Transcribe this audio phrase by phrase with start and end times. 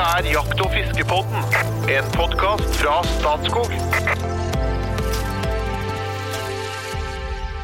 [0.00, 1.42] Dette er Jakt- og fiskepodden,
[1.92, 3.68] en podkast fra Statskog.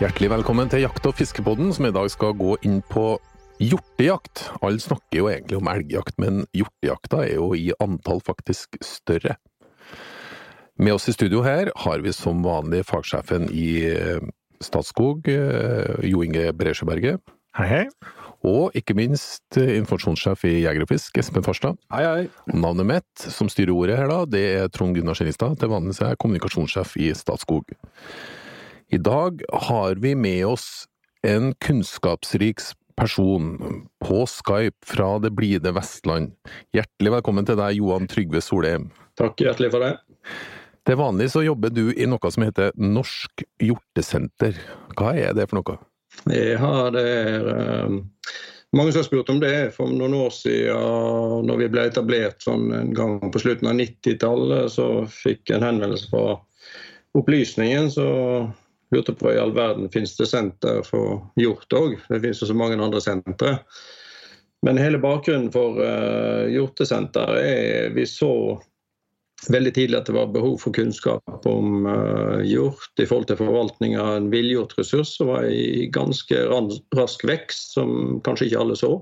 [0.02, 3.06] Hjertelig velkommen til Jakt- og fiskepodden, som i dag skal gå inn på
[3.56, 4.50] hjortejakt.
[4.60, 9.38] Alle snakker jo egentlig om elgjakt, men hjortejakta er jo i antall faktisk større.
[10.76, 14.20] Med oss i studio her har vi som vanlig fagsjefen i eh,
[14.60, 17.24] Statskog, eh, Jo Inge Bresjeberget.
[17.56, 17.84] Hei, hei.
[18.46, 21.78] Og ikke minst eh, informasjonssjef i Jeger og Fisk, Espen Farstad.
[21.90, 22.54] Hei, hei.
[22.54, 25.56] Navnet mitt, som styrer ordet her, da, det er Trond Gunnar Skjennistad.
[25.58, 27.74] Til vanlig er jeg kommunikasjonssjef i Statskog.
[28.94, 30.86] I dag har vi med oss
[31.26, 32.62] en kunnskapsrik
[32.96, 33.56] person
[34.04, 36.30] på Skype fra det blide Vestland.
[36.76, 38.92] Hjertelig velkommen til deg, Johan Trygve Solheim.
[39.18, 39.96] Takk hjertelig for det.
[40.86, 44.54] Til vanlig så jobber du i noe som heter Norsk hjortesenter.
[44.94, 45.78] Hva er det for noe?
[46.24, 47.48] Ja, det er
[47.86, 48.00] um,
[48.76, 49.54] mange som har spurt om det.
[49.76, 54.72] For noen år siden, når vi ble etablert sånn en gang på slutten av 90-tallet,
[54.74, 56.38] så fikk jeg en henvendelse fra
[57.16, 57.90] Opplysningen.
[57.92, 58.06] Så
[58.94, 61.96] lurte på i all verden finnes det senter for hjort òg.
[62.08, 63.58] Det finnes jo så mange andre sentre.
[64.66, 68.56] Men hele bakgrunnen for uh, hjortesenter er vi så
[69.52, 73.96] veldig tidlig at det var behov for kunnskap om uh, hjort i forhold til forvaltning
[74.00, 76.40] av en villhjortressurs som var i ganske
[76.96, 78.92] rask vekst, som kanskje ikke alle så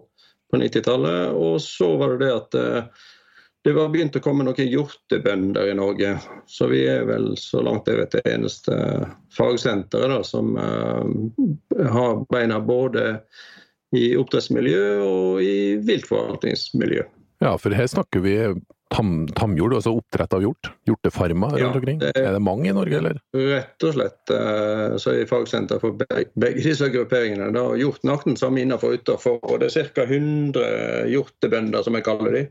[0.50, 1.34] på 90-tallet.
[1.38, 3.10] Og så var det det at uh,
[3.64, 6.18] det var begynt å komme noen hjortebønder i Norge.
[6.50, 8.76] Så vi er vel, så langt jeg vet, det eneste
[9.32, 13.22] fagsenteret da, som uh, har beina både
[13.94, 17.06] i oppdrettsmiljø og i viltforvaltningsmiljø.
[17.44, 18.34] Ja, for her snakker vi
[18.94, 20.70] tam, tamjord, altså oppdrett av hjort?
[20.88, 21.98] Hjortefarmer rundt Ja, omkring?
[21.98, 23.18] det- Er det mange i Norge, eller?
[23.34, 27.52] Rett og slett eh, så er fagsenter for begge, begge disse grupperingene.
[27.52, 28.04] Da gjort
[28.38, 29.38] samme innenfor og utenfor.
[29.42, 30.06] Og det er ca.
[30.06, 32.48] 100 hjortebønder, som jeg kaller de,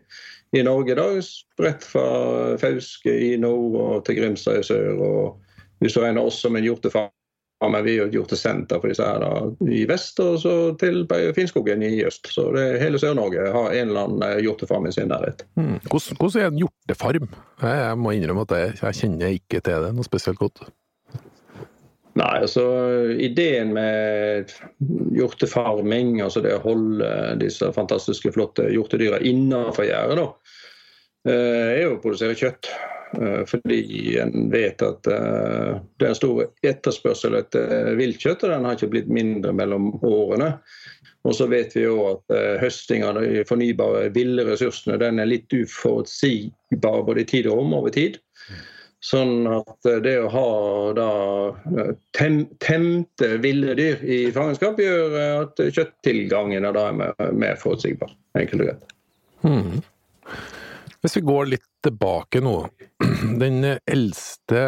[0.53, 1.23] i Norge i dag.
[1.23, 4.99] Spredt fra Fauske i nord og til Grimstad i sør.
[4.99, 5.39] Og
[5.81, 7.09] hvis du regner oss som en hjortefarm,
[7.69, 9.23] men vi har gjort et senter for disse her
[9.69, 11.03] i vest, og så til
[11.35, 12.27] Finnskogen i øst.
[12.33, 15.45] Så det hele Sør-Norge har en eller annen hjortefarm i sin nærhet.
[15.55, 15.79] Mm.
[15.89, 17.27] Hvordan, hvordan er en hjortefarm?
[17.61, 20.65] Jeg, jeg må innrømme at jeg, jeg kjenner ikke til det noe spesielt godt.
[22.13, 22.63] Nei, altså
[23.17, 24.51] ideen med
[25.17, 27.07] hjortefarming, altså det å holde
[27.41, 30.42] disse fantastiske, flotte hjortedyra innenfor gjerdet, da, eh,
[31.29, 32.71] er jo å produsere kjøtt.
[33.21, 38.67] Eh, Fordi en vet at eh, det er en stor etterspørsel etter viltkjøtt, og den
[38.67, 40.55] har ikke blitt mindre mellom årene.
[41.23, 45.29] Og så vet vi jo at eh, høsting av de fornybare ville ressursene den er
[45.29, 48.19] litt uforutsigbar både i tid og rom over tid.
[49.03, 50.49] Sånn at eh, det å ha
[50.97, 51.09] da
[51.75, 56.93] eh, tem, temte ville dyr i fangenskap gjør eh, at kjøttilgangen er
[57.35, 58.15] mer forutsigbar.
[58.39, 58.93] Enkelt og greit.
[59.43, 59.81] Hmm.
[61.03, 62.55] Hvis vi går litt tilbake nå.
[63.43, 64.63] Den eldste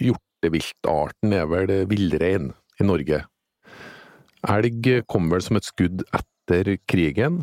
[0.00, 2.50] hjorteviltarten er vel villrein
[2.80, 3.22] i Norge.
[4.48, 7.42] Elg kom vel som et skudd etter krigen.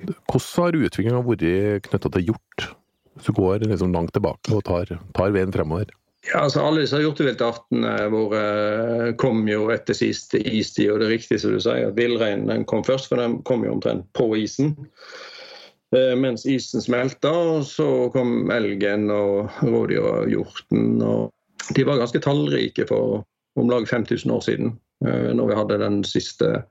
[0.00, 2.70] Hvordan har utviklinga vært knytta til hjort?
[3.12, 5.92] Hvis du går liksom langt tilbake og tar, tar veien fremover.
[6.28, 10.90] Ja, altså Alle disse hjorteviltartene våre eh, kom jo etter siste istid.
[10.92, 13.76] Og det er riktig som du sier, at villreinen kom først, for den kom jo
[13.76, 14.74] omtrent på isen.
[15.96, 21.00] Eh, Mens isen smelta, og så kom elgen og rådyr og hjorten.
[21.02, 23.24] Og de var ganske tallrike for
[23.58, 24.78] om lag 5000 år siden.
[25.06, 26.62] eh, Når vi hadde den siste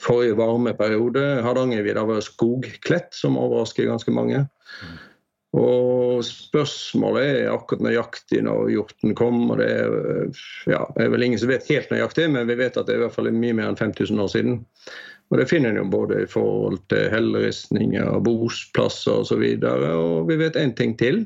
[0.00, 1.42] forrige varmeperiode.
[1.42, 4.46] Hardangervidda var skogkledt, som overrasker ganske mange.
[5.56, 9.50] Og spørsmålet er akkurat nøyaktig når hjorten kom.
[9.50, 10.26] og Det er,
[10.66, 12.98] ja, det er vel ingen som vet helt nøyaktig, men vi vet at det er
[13.00, 14.58] i hvert fall mye mer enn 5000 år siden.
[15.30, 19.42] Og Det finner en jo både i forhold til helleristninger, bosplasser osv.
[19.42, 21.24] Og, så og vi vet en ting til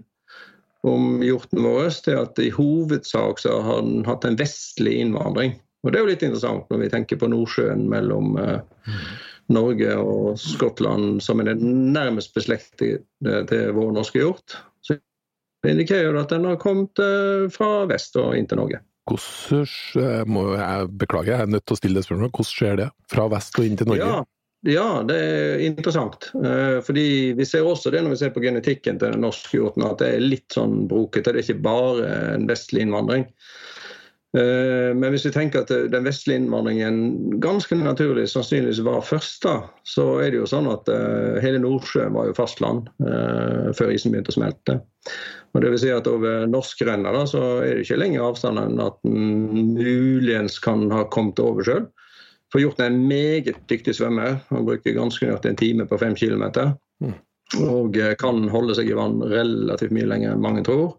[0.89, 1.91] om hjorten vår.
[2.05, 5.59] Det er at i hovedsak så har den hatt en vestlig innvandring.
[5.85, 8.61] Og Det er jo litt interessant når vi tenker på Nordsjøen mellom eh,
[9.53, 13.01] Norge og Skottland, som er det nærmest beslektede
[13.51, 14.57] til vår norske hjort.
[14.85, 14.97] Så
[15.65, 18.83] det indikerer jo at den har kommet eh, fra vest og inn til Norge.
[19.11, 22.37] Hvordan jeg må, jeg Beklager, jeg er nødt til å stille det spørsmålet.
[22.37, 22.91] Hvordan skjer det?
[23.11, 24.07] Fra vest og inn til Norge?
[24.07, 24.21] Ja,
[24.69, 26.31] ja, det er interessant.
[26.37, 29.87] Eh, Fordi Vi ser også det når vi ser på genetikken til den norske hjorten,
[29.87, 31.33] at det er litt sånn brokete.
[31.33, 33.27] Det er ikke bare en vestlig innvandring.
[34.39, 39.57] Eh, Men hvis vi tenker at den vestlige innvandringen ganske naturlig sannsynligvis var først, da,
[39.83, 44.15] så er det jo sånn at eh, hele Nordsjøen var jo fastland eh, før isen
[44.15, 44.79] begynte å smelte.
[45.51, 48.85] Og det vil si at Over norskrenna da, så er det ikke lenger avstand enn
[48.85, 51.89] at den muligens kan ha kommet over sjøl.
[52.55, 54.39] For hjorten er en meget dyktig svømmer.
[54.51, 56.47] Han bruker ganske nøyaktig en time på fem km.
[57.03, 57.15] Mm.
[57.67, 60.97] Og kan holde seg i vann relativt mye lenger enn mange tror.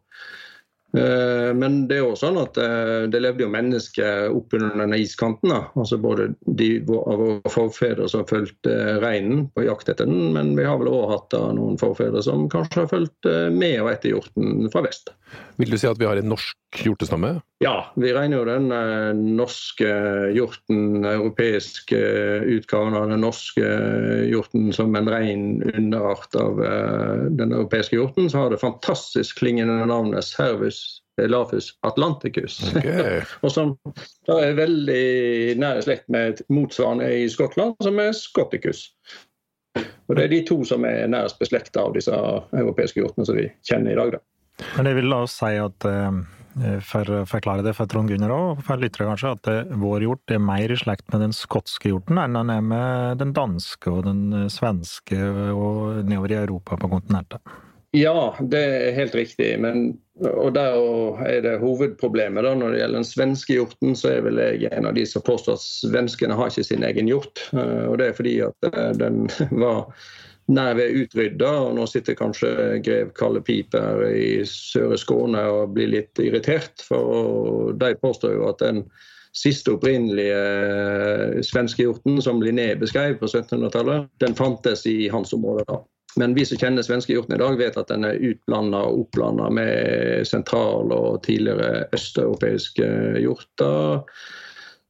[0.97, 5.53] Eh, men det er jo sånn at eh, det levde jo mennesker oppunder denne iskanten.
[5.53, 5.61] Da.
[5.79, 10.67] Altså både de av våre forfedre som fulgte reinen på jakt etter den, men vi
[10.67, 14.67] har vel òg hatt noen forfedre som kanskje har fulgt eh, med og etter hjorten
[14.73, 15.13] fra vest.
[15.61, 17.37] Vil du si at vi har en norsk hjortestamme?
[17.63, 19.87] Ja, vi regner jo den norske
[20.35, 21.99] hjorten, europeiske
[22.57, 23.63] utgaven av den norske
[24.27, 26.59] hjorten som en ren underart av
[27.37, 28.27] den europeiske hjorten.
[28.31, 30.81] Så har det fantastisk klingende navnet Servus
[31.22, 32.60] Lafus atlanticus.
[32.75, 33.22] Okay.
[33.44, 33.75] og som
[34.30, 38.88] da er veldig nær slekt med et motsvarende i Skottland, som er Scotticus.
[40.10, 43.48] Og Det er de to som er nærest beslekta av disse europeiske hjortene som vi
[43.68, 44.18] kjenner i dag.
[44.18, 44.66] Da.
[44.75, 46.18] Men jeg vil da si at eh,
[46.83, 50.36] for å forklare det for Trond Gunnar òg, for lyttere kanskje, at eh, vår hjort
[50.36, 54.04] er mer i slekt med den skotske hjorten enn den er med den danske og
[54.10, 55.19] den svenske
[55.56, 57.56] og nedover i Europa på kontinentet.
[57.91, 59.49] Ja, det er helt riktig.
[59.59, 60.77] Men, og der
[61.27, 62.43] er det hovedproblemet.
[62.43, 65.23] da, Når det gjelder den svenske hjorten, så er vel jeg en av de som
[65.27, 67.43] påstår at svenskene har ikke sin egen hjort.
[67.51, 69.27] Eh, og Det er fordi at eh, den
[69.65, 69.91] var
[70.47, 75.91] nær ved utrydda, og nå sitter kanskje grev Kalle Piper i Søre Skåne og blir
[75.91, 76.79] litt irritert.
[76.87, 78.85] For de påstår jo at den
[79.35, 85.67] siste opprinnelige eh, svenske hjorten, som Linné beskrev på 1700-tallet, den fantes i hans område.
[85.67, 85.83] da.
[86.19, 90.27] Men vi som kjenner svenskehjorten i dag, vet at den er utblanda og oppblanda med
[90.27, 92.87] sentral- og tidligere østeuropeiske
[93.23, 94.01] hjorter.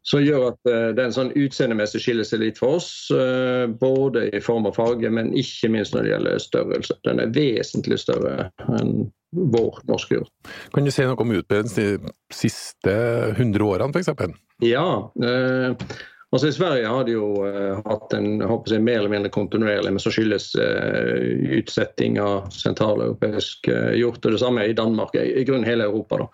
[0.01, 2.89] Som gjør at eh, den sånn utseendemessig skiller seg litt for oss.
[3.13, 6.97] Eh, både i form og farge, men ikke minst når det gjelder størrelse.
[7.05, 10.31] Den er vesentlig større enn vår norske hjort.
[10.73, 12.95] Kan du si noe om utbredelsen de siste
[13.37, 14.33] 100 årene, f.eks.?
[14.65, 14.87] Ja.
[15.21, 15.93] Eh,
[16.31, 19.91] Altså I Sverige har de jo uh, hatt en håper jeg, mer eller mindre kontinuerlig,
[19.91, 24.23] men så skyldes uh, utsetting av sentraleuropeisk uh, hjort.
[24.23, 26.21] Og det samme i Danmark, i, i grunnen hele Europa.
[26.23, 26.29] da.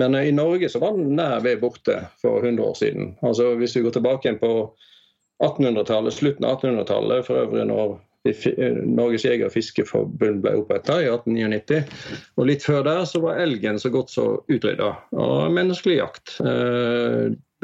[0.00, 3.12] Men i Norge så var den nær ved borte for 100 år siden.
[3.20, 4.54] Altså Hvis vi går tilbake igjen på
[5.44, 11.82] 1800-tallet, slutten av 1800-tallet, for øvrig når Norges jeger- og fiskeforbund ble oppretta i 1899.
[12.40, 16.38] Og litt før der så var elgen så godt som utrydda av menneskelig jakt.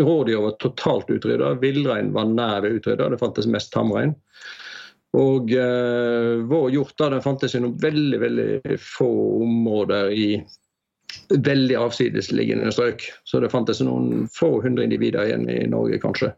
[0.01, 1.55] Rådyr var totalt utrydda.
[1.63, 3.11] Villrein var nær utrydda.
[3.13, 4.15] Det fantes mest tamrein.
[5.19, 9.11] Og eh, vår hjort da, den fantes i noen veldig veldig få
[9.43, 10.29] områder i
[11.35, 13.09] veldig avsidesliggende strøk.
[13.25, 16.33] Så det fantes noen få hundre individer igjen i Norge, kanskje.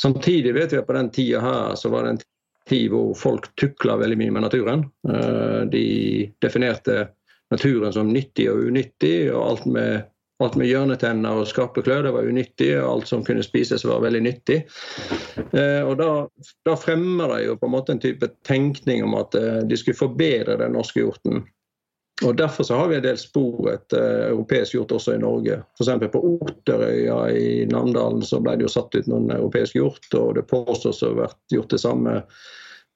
[0.00, 2.22] Samtidig vet vi at på den tida her så var det en
[2.68, 4.86] tid hvor folk tukla veldig mye med naturen.
[5.08, 5.86] Eh, de
[6.40, 7.10] definerte
[7.52, 10.08] naturen som nyttig og unyttig, og alt med
[10.42, 14.02] Alt med hjørnetenner og skarpe klør det var unyttig, og alt som kunne spises var
[14.02, 14.58] veldig nyttig.
[15.54, 16.10] Eh, og da,
[16.66, 20.00] da, fremmer de jo på en måte en type tenkning om at eh, de skulle
[20.00, 21.44] forbedre den norske hjorten.
[22.22, 25.56] Og Derfor så har vi en del spor etter uh, europeisk hjort også i Norge.
[25.78, 26.10] F.eks.
[26.12, 30.44] på Oterøya i Namdalen så ble det jo satt ut noen europeiske hjort, og det
[30.50, 32.20] påstås å ha vært gjort det samme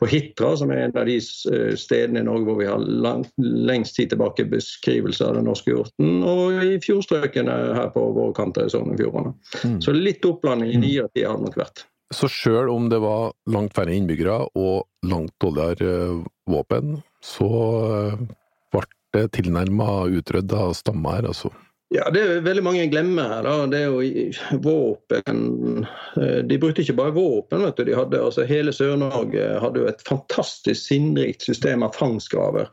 [0.00, 3.32] på Hitra, som er en av de eh, stedene i Norge hvor vi har langt,
[3.40, 8.69] lengst tid tilbake beskrivelse av den norske hjorten, og i fjordstrøkene her på våre kanter
[8.69, 9.34] i Sogn og Fjordane.
[9.64, 9.78] Mm.
[9.84, 11.87] Så litt opplanding i nyere tid har det nok vært.
[12.14, 17.50] Så sjøl om det var langt færre innbyggere og langt dårligere eh, våpen, så
[17.87, 18.26] eh,
[18.75, 18.85] ble
[19.16, 21.54] det tilnærma utrydda stammer her, altså?
[21.95, 23.43] Ja, Det er veldig mange glemmer her.
[23.47, 25.85] da, det er jo våpen
[26.19, 27.62] eh, De brukte ikke bare våpen.
[27.62, 32.73] vet du, de hadde, altså Hele Sør-Norge hadde jo et fantastisk sinnrikt system av fangstgraver.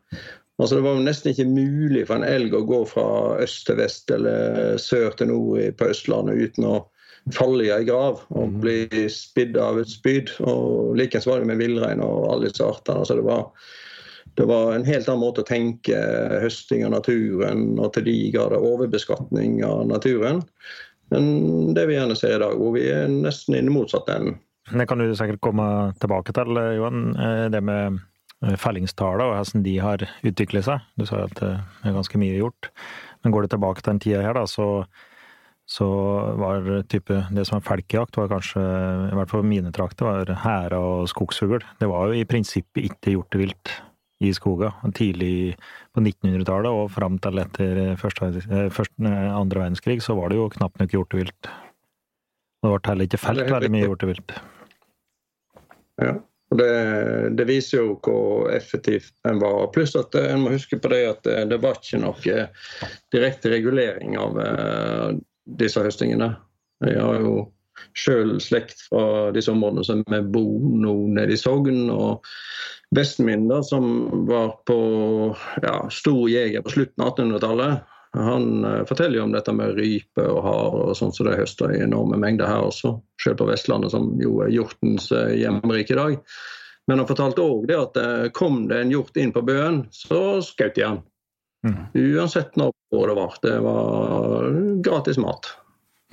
[0.58, 3.06] Altså Det var jo nesten ikke mulig for en elg å gå fra
[3.44, 6.76] øst til vest eller sør til nord på Østlandet uten å
[7.34, 8.60] falle i ei grav og mhm.
[8.66, 10.34] bli spidd av et spyd.
[10.42, 13.04] og Likeens var det med villrein og alle disse artene.
[13.04, 13.50] altså det var
[14.40, 15.98] det var en helt annen måte å tenke
[16.42, 20.42] høsting av naturen og til de grader overbeskatning av naturen
[21.14, 24.40] enn det vi gjerne ser i dag, hvor vi er nesten i den enden.
[24.72, 25.68] Det kan du sikkert komme
[26.02, 27.04] tilbake til, Johan.
[27.14, 28.00] Eh, det med
[28.42, 30.86] eh, fellingstallene og hvordan de har utviklet seg.
[30.98, 31.52] Du sa at det
[31.84, 32.72] er ganske mye gjort.
[33.22, 34.86] Men går du tilbake til den tida her, da, så,
[35.70, 35.88] så
[36.40, 38.64] var type, det som er felkejakt, var kanskje,
[39.12, 41.62] i hvert fall mine trakter, var hære og skogsfugl.
[41.80, 43.78] Det var jo i prinsippet ikke hjortevilt
[44.24, 44.72] i skoga.
[44.96, 45.56] Tidlig
[45.94, 50.50] på 1900-tallet og fram til etter første, eh, første, andre verdenskrig så var det jo
[50.54, 51.50] knapt nok hjortevilt.
[52.64, 54.36] Det ble heller ikke felt veldig mye hjortevilt.
[56.02, 56.14] Ja,
[56.52, 56.70] og det,
[57.38, 59.68] det, viser jo hvor effektivt en var.
[59.76, 62.38] Pluss at eh, en må huske på det at det, var ikke noe
[63.14, 64.40] direkte regulering av
[65.60, 66.34] disse høstingene.
[66.84, 67.36] Jeg har jo
[67.98, 71.88] sjøl slekt fra disse områdene som vi bor nå nede i Sogn.
[71.94, 72.26] og
[72.94, 74.78] Besten min, da, som var på
[75.64, 80.26] ja, stor jeger på slutten av 1800-tallet, han uh, forteller jo om dette med rype
[80.30, 83.00] og hare og sånt, så de høster i enorme mengder her også.
[83.24, 86.20] Selv på Vestlandet, som jo er hjortens uh, hjemmerike i dag.
[86.92, 90.44] Men han fortalte òg det at uh, kom det en hjort inn på bøen, så
[90.46, 91.02] skjøt de han.
[91.66, 91.80] Mm.
[91.96, 93.38] Uansett når det var.
[93.42, 94.50] Det var
[94.86, 95.50] gratis mat.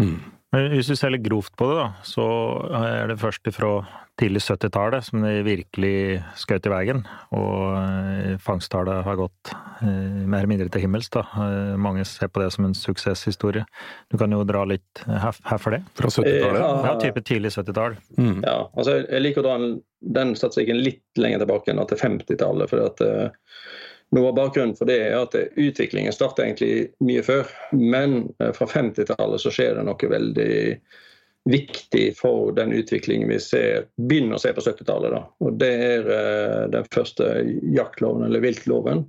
[0.01, 0.17] Mm.
[0.51, 2.27] Hvis du ser litt grovt på det, da, så
[2.75, 3.75] er det først fra
[4.21, 7.03] tidlig 70-tallet som det virkelig skjøt i veien.
[7.37, 9.87] Og eh, fangsttallet har gått eh,
[10.27, 11.11] mer eller mindre til himmels.
[11.15, 11.25] da.
[11.45, 13.65] Eh, mange ser på det som en suksesshistorie.
[14.13, 15.83] Du kan jo dra litt herfor det?
[15.99, 16.61] Fra 70-tallet?
[16.61, 17.97] Ja, ja, type tidlig 70-tall.
[18.19, 18.41] Mm.
[18.45, 19.57] Ja, altså jeg liker å dra
[20.19, 22.75] den statistikken litt lenger tilbake enn til 50-tallet.
[22.75, 23.07] for at
[24.17, 27.51] noe av bakgrunnen for det er at utviklingen starter egentlig mye før.
[27.77, 28.25] Men
[28.57, 30.51] fra 50-tallet så skjer det noe veldig
[31.45, 35.17] viktig for den utviklingen vi ser, begynner å se på 70-tallet.
[35.41, 37.33] Og Det er uh, den første
[37.75, 39.07] jaktloven, eller viltloven,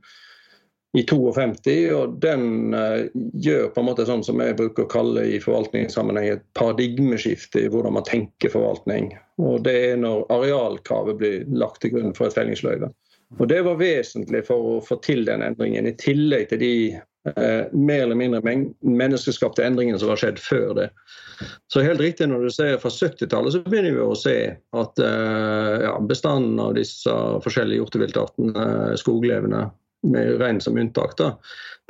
[0.97, 1.73] i 52.
[1.95, 3.07] og Den uh,
[3.39, 7.69] gjør på en måte sånn som jeg bruker å kalle i forvaltningssammenheng et paradigmeskifte i
[7.71, 9.13] hvordan man tenker forvaltning.
[9.41, 12.91] Og Det er når arealkravet blir lagt til grunn for et fellingsløyve.
[13.39, 16.73] Og Det var vesentlig for å få til den endringen, i tillegg til de
[17.31, 18.41] eh, mer eller mindre
[18.83, 20.87] menneskeskapte endringene som har skjedd før det.
[21.71, 24.35] Så helt riktig når du ser fra 70-tallet, så begynner vi å se
[24.77, 28.65] at eh, ja, bestanden av disse forskjellige hjorteviltartene,
[28.99, 29.69] skoglevende,
[30.07, 31.33] med rein som unntak, da,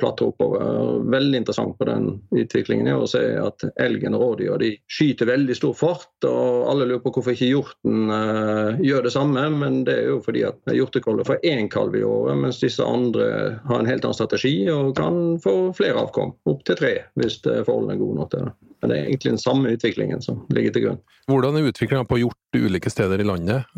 [0.02, 0.98] klatre oppover.
[1.10, 5.56] Veldig interessant på den utviklingen er å se at elgen og rådyr de skyter veldig
[5.56, 6.26] stor fart.
[6.28, 10.18] og Alle lurer på hvorfor ikke hjorten uh, gjør det samme, men det er jo
[10.24, 13.30] fordi at hjortekollet får én kalv i året, mens disse andre
[13.68, 18.04] har en helt annen strategi og kan få flere avkom, opptil tre, hvis forholdene er
[18.04, 18.71] gode nok til det.
[18.82, 20.96] Men det er egentlig den samme utviklingen som ligger til grunn.
[21.30, 23.68] Hvordan er utviklinga på hjort ulike steder i landet?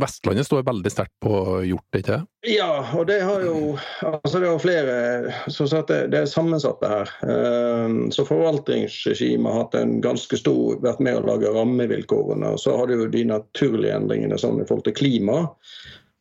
[0.00, 1.34] Vestlandet står veldig sterkt på
[1.68, 3.74] hjort, ikke Ja, og det har jo
[4.08, 4.94] altså det har flere
[5.52, 7.12] som sagt, det, er sammensatt det her.
[7.28, 12.54] Ehm, så forvaltningsregimet har hatt en ganske stor vært med å lage rammevilkårene.
[12.56, 15.44] og Så har du jo de naturlige endringene sånn i forhold til klima.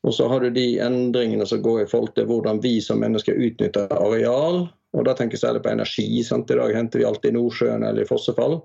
[0.04, 3.40] Og så har du de endringene som går i forhold til hvordan vi som mennesker
[3.40, 4.66] utnytter areal.
[4.94, 6.08] Og da tenker jeg særlig på energi.
[6.26, 6.52] Sant?
[6.52, 8.60] I dag henter vi alt i Nordsjøen eller i fossefall.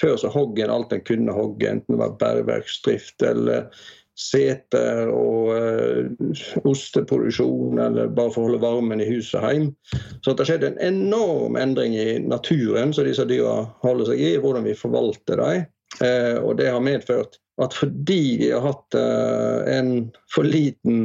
[0.00, 3.68] Før så hogg en alt en kunne hogge, enten det var bergverksdrift eller
[4.14, 6.34] seter og uh,
[6.70, 9.68] osteproduksjon, eller bare for å holde varmen i huset hjem.
[10.22, 14.34] Så det har skjedd en enorm endring i naturen som disse dyra holder seg i,
[14.42, 15.66] hvordan vi forvalter dem.
[16.02, 21.04] Uh, og det har medført at fordi vi har hatt uh, en for liten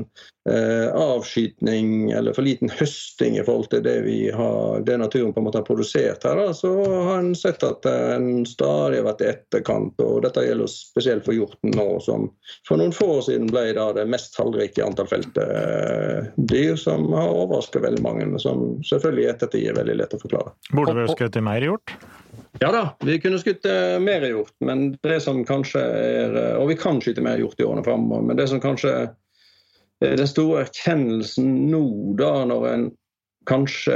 [0.50, 5.44] uh, avskytning eller for liten høsting i forhold til det, vi har, det naturen på
[5.44, 9.22] en måte har produsert her, da, så har en sett at en stadig har vært
[9.22, 10.02] i etterkant.
[10.02, 12.32] og Dette gjelder spesielt for hjorten nå, som
[12.68, 15.46] for noen få år siden ble da det mest tallrike antall felte
[16.50, 20.56] dyr, som har overrasket veldig mange, som selvfølgelig i ettertid er veldig lett å forklare.
[20.74, 21.94] Burde vi skutt mer hjort?
[22.58, 23.66] Ja da, vi kunne skutt
[24.02, 27.86] mer hjort, men det som kanskje er Og vi kan skyte mer hjort i årene
[27.86, 28.94] framover, men det som kanskje
[30.02, 31.84] er den store erkjennelsen nå,
[32.20, 32.90] da, når en
[33.50, 33.96] kanskje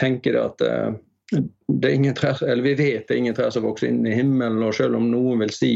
[0.00, 0.90] tenker at eh,
[1.30, 4.16] det er ingen trær, eller vi vet det er ingen trær som vokser inn i
[4.16, 5.72] himmelen, og selv om noen vil si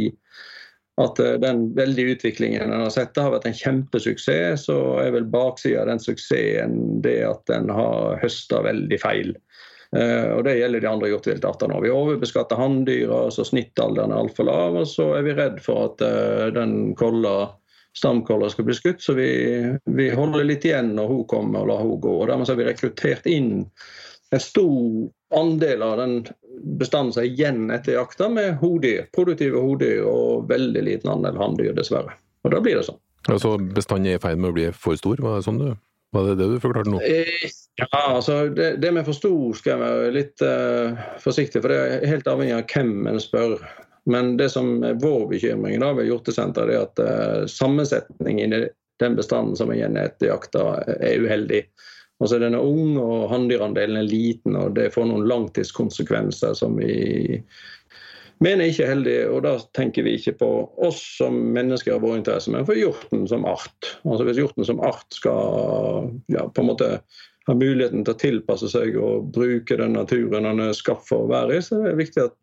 [1.03, 5.15] at eh, den veldige utviklingen en har sett, det har vært en kjempesuksess, så er
[5.17, 9.35] vel baksida av den suksessen det at den har høsta veldig feil.
[9.95, 11.81] Eh, og Det gjelder de andre hjorteviltartene.
[11.83, 14.79] Vi overbeskatter hanndyra, så snittalderen er altfor lav.
[14.83, 17.53] Og så er vi redd for at uh, den kolla,
[17.95, 19.29] stamkolla skal bli skutt, så vi,
[19.85, 22.17] vi, holder litt igjen når hun kommer og lar hun gå.
[22.23, 23.53] Og Dermed har vi rekruttert inn
[24.35, 26.19] en stor andel av den
[26.81, 31.75] bestanden som er igjen etter jakta, med hodyr, produktive hodyr og veldig liten andel hanndyr,
[31.77, 32.17] dessverre.
[32.43, 32.99] Og da blir det sånn.
[33.31, 35.23] Altså Bestanden er i ferd med å bli for stor?
[35.23, 35.69] Var det sånn du
[36.15, 37.01] var det det du forklarte nå?
[37.03, 37.49] Eh,
[37.81, 39.17] ja, altså det, det med for
[39.59, 43.57] skal jeg være litt uh, forsiktig, for det er helt avhengig av hvem en spør.
[44.07, 48.63] Men det som er vår bekymring da ved hjortesenteret, er at uh, sammensetningen i
[49.03, 51.65] den bestanden som er igjen etter jakta, er uheldig.
[52.23, 57.41] Altså Den er ung, og hanndyrandelen er liten, og det får noen langtidskonsekvenser som vi
[58.43, 60.49] mener ikke heldig, og da tenker vi ikke på
[60.87, 63.93] oss som mennesker av vår interesse, men for hjorten som art.
[64.05, 66.91] Altså Hvis hjorten som art skal ja, på en måte
[67.45, 71.31] ha muligheten til å tilpasse seg og bruke den naturen den er skapt for å
[71.31, 72.37] være i, så er det viktig at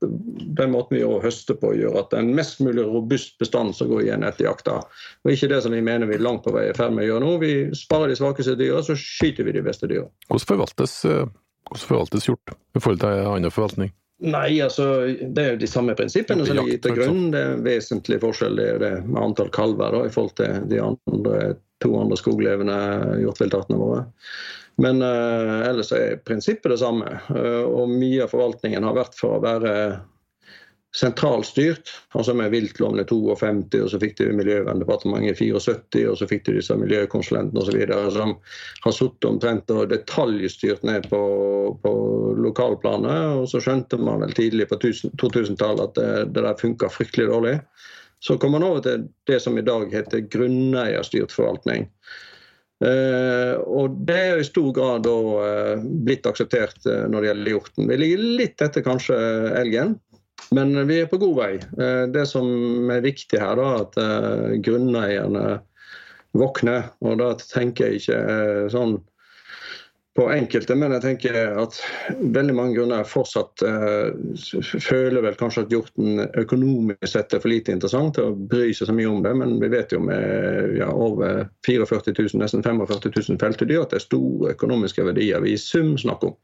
[0.59, 3.89] den måten vi høster på, gjør at det er en mest mulig robust bestand som
[3.89, 4.77] går igjen etter jakta.
[5.25, 7.13] Og ikke det som vi mener vi er langt på vei i ferd med å
[7.13, 7.31] gjøre nå.
[7.41, 10.05] Vi sparer de svakeste dyra, så skyter vi de beste dyra.
[10.29, 11.25] Hvordan forvaltes, eh,
[11.71, 13.95] hvordan forvaltes hjort i forhold til annen forvaltning?
[14.21, 14.85] Nei, altså
[15.17, 17.21] det er jo de samme prinsippene som ligger til grunn.
[17.33, 20.67] Det er en vesentlig forskjell det er det med antall kalver da, i forhold til
[20.69, 21.37] de andre,
[21.81, 22.77] to andre skoglevende
[23.23, 24.03] hjortviltartene våre.
[24.81, 27.17] Men uh, ellers er prinsippet det samme.
[27.33, 29.73] Uh, og mye av forvaltningen har vært for å være
[30.95, 36.51] sentralstyrt, altså med viltlovene 52, og så fikk du Miljøverndepartementet 74, og så fikk du
[36.57, 37.77] disse miljøkonsulentene osv.
[38.11, 38.33] som
[38.83, 41.21] har sittet omtrent og detaljstyrt ned på,
[41.83, 41.93] på
[42.43, 43.39] lokalplanet.
[43.39, 47.55] Og så skjønte man vel tidlig på 2000-tallet at det, det der funka fryktelig dårlig.
[48.21, 51.87] Så kom man over til det som i dag heter grunneierstyrt forvaltning.
[52.81, 57.53] Uh, og Det er i stor grad da, uh, blitt akseptert uh, når det gjelder
[57.53, 57.89] hjorten.
[57.89, 59.17] Vi ligger litt etter kanskje
[59.59, 59.99] elgen,
[60.55, 61.51] men vi er på god vei.
[62.11, 65.61] Det som er viktig her, da, at grunneierne
[66.37, 66.91] våkner.
[67.03, 68.19] Og da tenker jeg ikke
[68.73, 68.99] sånn
[70.15, 71.77] på enkelte, men jeg tenker at
[72.19, 74.11] veldig mange grunner fortsatt uh,
[74.83, 78.89] føler vel kanskje at hjorten økonomisk sett er for lite interessant til å bry seg
[78.89, 79.31] så mye om det.
[79.39, 84.01] Men vi vet jo med ja, over 44 000, nesten 45 000 feltedyr at det
[84.01, 86.39] er store økonomiske verdier vi i sum snakker om.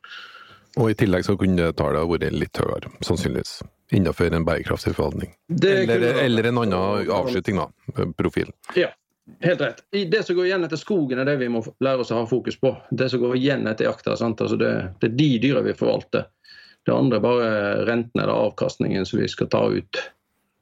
[0.78, 3.58] Og i tillegg så kunne tallet vært litt høyere, sannsynligvis.
[3.92, 5.32] Innenfor en bærekraftig forvaltning.
[5.64, 8.08] Eller, eller, en annen avslutning, da.
[8.18, 8.52] Profil.
[8.76, 8.90] Ja.
[9.44, 9.84] Helt rett.
[9.92, 12.56] Det som går igjen etter skogen, er det vi må lære oss å ha fokus
[12.60, 12.72] på.
[12.90, 14.16] Det som går igjen etter jakta.
[14.16, 16.28] Altså det, det, er de dyra vi forvalter.
[16.88, 17.50] Det andre er bare
[17.88, 20.04] renten eller avkastningen som vi skal ta ut.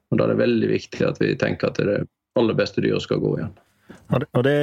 [0.09, 1.99] Og Da er det veldig viktig at vi tenker at det
[2.39, 3.53] aller beste dyret skal gå igjen.
[4.13, 4.55] Og det,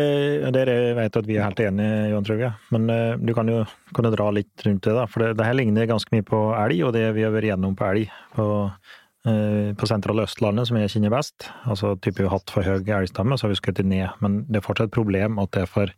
[0.54, 2.50] det jeg vet at vi er helt enige, Johan Trøgge.
[2.74, 3.62] Men uh, du kan jo
[3.94, 4.96] kan du dra litt rundt det.
[4.96, 7.50] da, For det, det, her ligner ganske mye på elg, og det vi har vært
[7.52, 8.12] gjennom på elg.
[8.34, 12.66] På uh, på sentrale Østlandet, som jeg kjenner best, altså type vi har hatt for
[12.66, 14.14] høy elgstamme, så har vi skutt ned.
[14.24, 15.94] Men det er fortsatt et problem at det er for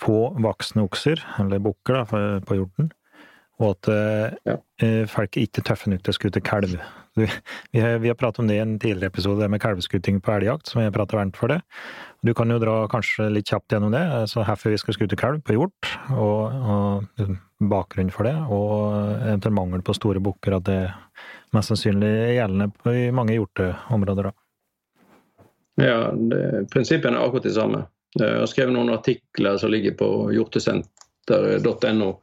[0.00, 2.92] få voksne okser, eller bukker, da, på hjorten.
[3.60, 3.90] Og at
[4.48, 4.56] ja.
[4.80, 6.78] Eh, folk er ikke tøffe nok til å skute kalv.
[7.18, 10.70] Vi har, vi har pratet om det i en tidligere episode med kalveskuting på elgjakt,
[10.70, 11.58] som jeg prater varmt for det.
[12.24, 15.42] Du kan jo dra kanskje litt kjapt gjennom det, Så hvorfor vi skal skute kalv
[15.44, 18.94] på hjort, og, og bakgrunnen for det, og
[19.26, 20.80] eventuelt mangel på store bukker, at det
[21.56, 24.30] mest sannsynlig gjeldende i mange hjorteområder.
[24.30, 24.32] da.
[25.80, 27.84] Ja, det, prinsippene er akkurat de samme.
[28.18, 32.14] Jeg har skrevet noen artikler som ligger på hjortesenter.no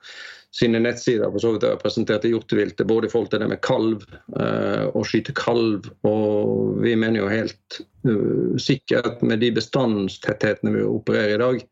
[0.58, 4.02] sine nettsider for så vidt har presentert hjorteviltet, både i forhold til det med kalv
[4.40, 5.86] eh, og skyte kalv.
[6.08, 11.64] Og vi mener jo helt uh, sikkert med de bestandstetthetene vi opererer i dag,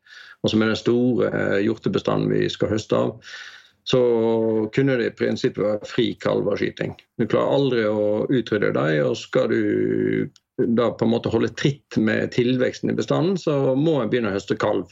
[0.42, 3.14] og som er den store uh, hjortebestanden vi skal høste av,
[3.86, 4.00] så
[4.74, 6.96] kunne det i prinsippet være fri kalveskyting.
[7.18, 10.26] Du klarer aldri å utrydde dem, og skal du
[10.78, 14.38] da på en måte holde tritt med tilveksten i bestanden, så må en begynne å
[14.38, 14.90] høste kalv.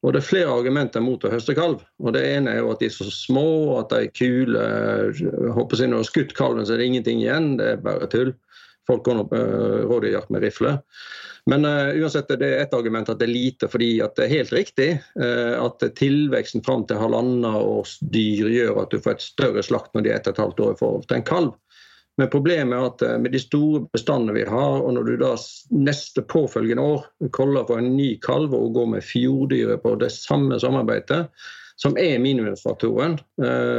[0.00, 1.82] Og Det er flere argumenter mot å høste kalv.
[2.00, 4.62] og Det ene er jo at de er så små, at de er kule.
[5.56, 7.56] Håper jeg, Når du har skutt kalven, så er det ingenting igjen.
[7.60, 8.32] Det er bare tull.
[8.88, 10.78] Folk går nå uh, rådyrjakt med rifle.
[11.46, 14.52] Men uh, uansett det er et argument at det er lite, fordi det er helt
[14.56, 14.88] riktig
[15.20, 19.92] uh, at tilveksten fram til halvannet års dyr gjør at du får et større slakt
[19.94, 21.52] når de er ett og et halvt år i til en kalv.
[22.20, 25.32] Men problemet er at uh, med de store bestandene vi har, og når du da
[25.72, 27.06] neste påfølgende år
[27.36, 31.24] koller for en ny kalv og går med fjorddyret på det samme samarbeidet,
[31.80, 33.14] som er minimumsfaktoren,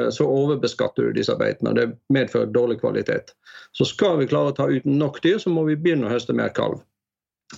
[0.09, 1.69] så overbeskatter du disse beitene.
[1.69, 3.35] og Det medfører dårlig kvalitet.
[3.77, 6.33] Så skal vi klare å ta ut nok dyr, så må vi begynne å høste
[6.33, 6.79] mer kalv.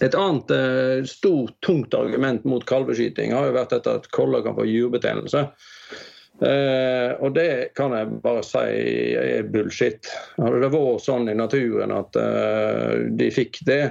[0.02, 4.56] Et annet eh, stort, tungt argument mot kalveskyting har jo vært dette at koller kan
[4.58, 5.46] få jurbetennelse.
[6.43, 8.63] Eh, og det kan jeg bare si
[9.17, 10.10] er bullshit.
[10.38, 13.84] Hadde det vært sånn i naturen at eh, de fikk det,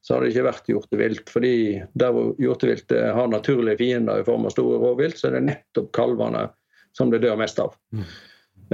[0.00, 1.30] så hadde det ikke vært hjortevilt.
[1.30, 1.54] Fordi
[2.00, 5.92] der hvor hjortevilt har naturlige fiender i form av store rovvilt, så er det nettopp
[5.96, 6.48] kalvene
[6.96, 7.76] som det dør mest av.
[7.94, 8.08] Mm.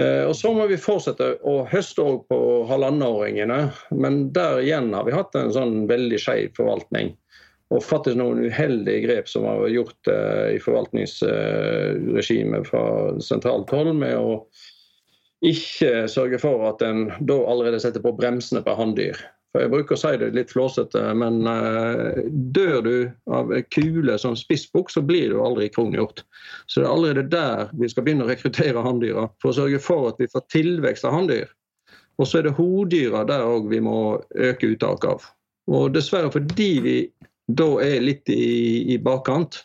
[0.00, 3.60] Eh, og Så må vi fortsette å høste på halvannenåringene,
[3.96, 7.14] men der igjen har vi hatt en sånn veldig skeiv forvaltning.
[7.74, 12.84] Og faktisk noen uheldige grep som har vært gjort eh, i forvaltningsregimet fra
[13.24, 14.46] sentralt hold, med å
[15.46, 19.16] ikke sørge for at en da allerede setter på bremsene på hanndyr.
[19.52, 22.12] For Jeg bruker å si det litt flåsete, men uh,
[22.56, 22.96] dør du
[23.32, 26.18] av kule som spissbukk, så blir du aldri kronhjort.
[26.68, 30.00] Så det er allerede der vi skal begynne å rekruttere hanndyra, for å sørge for
[30.10, 31.48] at vi får tilvekst av hanndyr.
[32.20, 33.98] Og så er det hodyra der òg vi må
[34.36, 35.20] øke uttaket av.
[35.72, 36.96] Og dessverre fordi vi
[37.46, 39.62] da er litt i, i bakkant,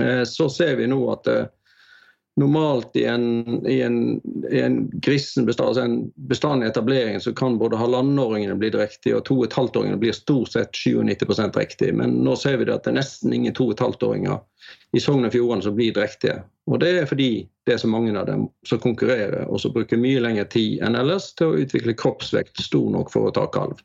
[0.00, 1.44] uh, så ser vi nå at uh,
[2.36, 7.32] normalt i en, i en, i en grisen bestand, altså en bestand i etablering, så
[7.34, 11.94] kan både halvannenåringene bli drektige og to og et halvt-åringene blir stort sett 97 drektige.
[11.94, 14.42] Men nå ser vi at det er nesten ingen to og et halvt-åringer
[14.98, 16.40] i Sogn og Fjordane som blir riktige.
[16.70, 17.30] Og det er fordi
[17.68, 20.98] det er så mange av dem som konkurrerer og som bruker mye lengre tid enn
[20.98, 23.78] ellers til å utvikle kroppsvekt stor nok for å ta kalv.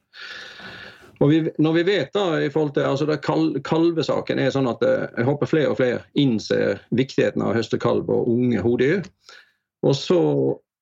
[1.20, 4.84] Og vi, når vi vet da, i forhold til altså kal, Kalvesaken er sånn at
[4.88, 9.04] eh, jeg håper flere og flere innser viktigheten av å høste kalv og unge hodedyr.
[9.84, 10.20] Og så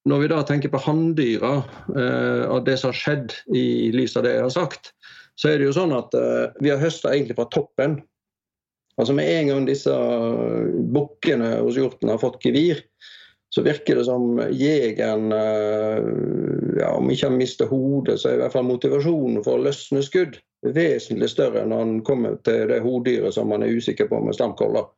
[0.08, 1.54] når vi da tenker på hanndyra,
[1.98, 4.94] eh, av det som har skjedd i lys av det jeg har sagt,
[5.38, 8.00] så er det jo sånn at eh, vi har høsta egentlig fra toppen.
[8.98, 9.94] Altså Med en gang disse
[10.94, 12.80] bukkene hos hjorten har fått gevir,
[13.50, 16.08] så virker det som jegeren eh,
[16.82, 20.04] ja, Om ikke han mister hodet, så er i hvert fall motivasjonen for å løsne
[20.06, 20.38] skudd
[20.74, 24.90] vesentlig større når han kommer til det hodedyret som han er usikker på med stamkoller.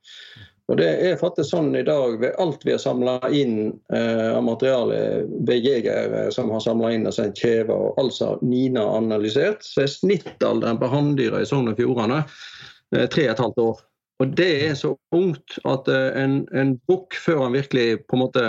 [0.69, 4.43] Og Det er faktisk sånn i dag ved alt vi har samla inn eh, av
[4.45, 4.99] materiale
[5.47, 9.93] ved jegere som har samla inn og sendt kjever, og altså Nina analysert, så er
[9.93, 13.81] snittalderen på hanndyra i Sogn og Fjordane eh, tre og et halvt år.
[14.19, 18.25] Og det er så ungt at eh, en, en bukk, før han virkelig på en
[18.25, 18.47] måte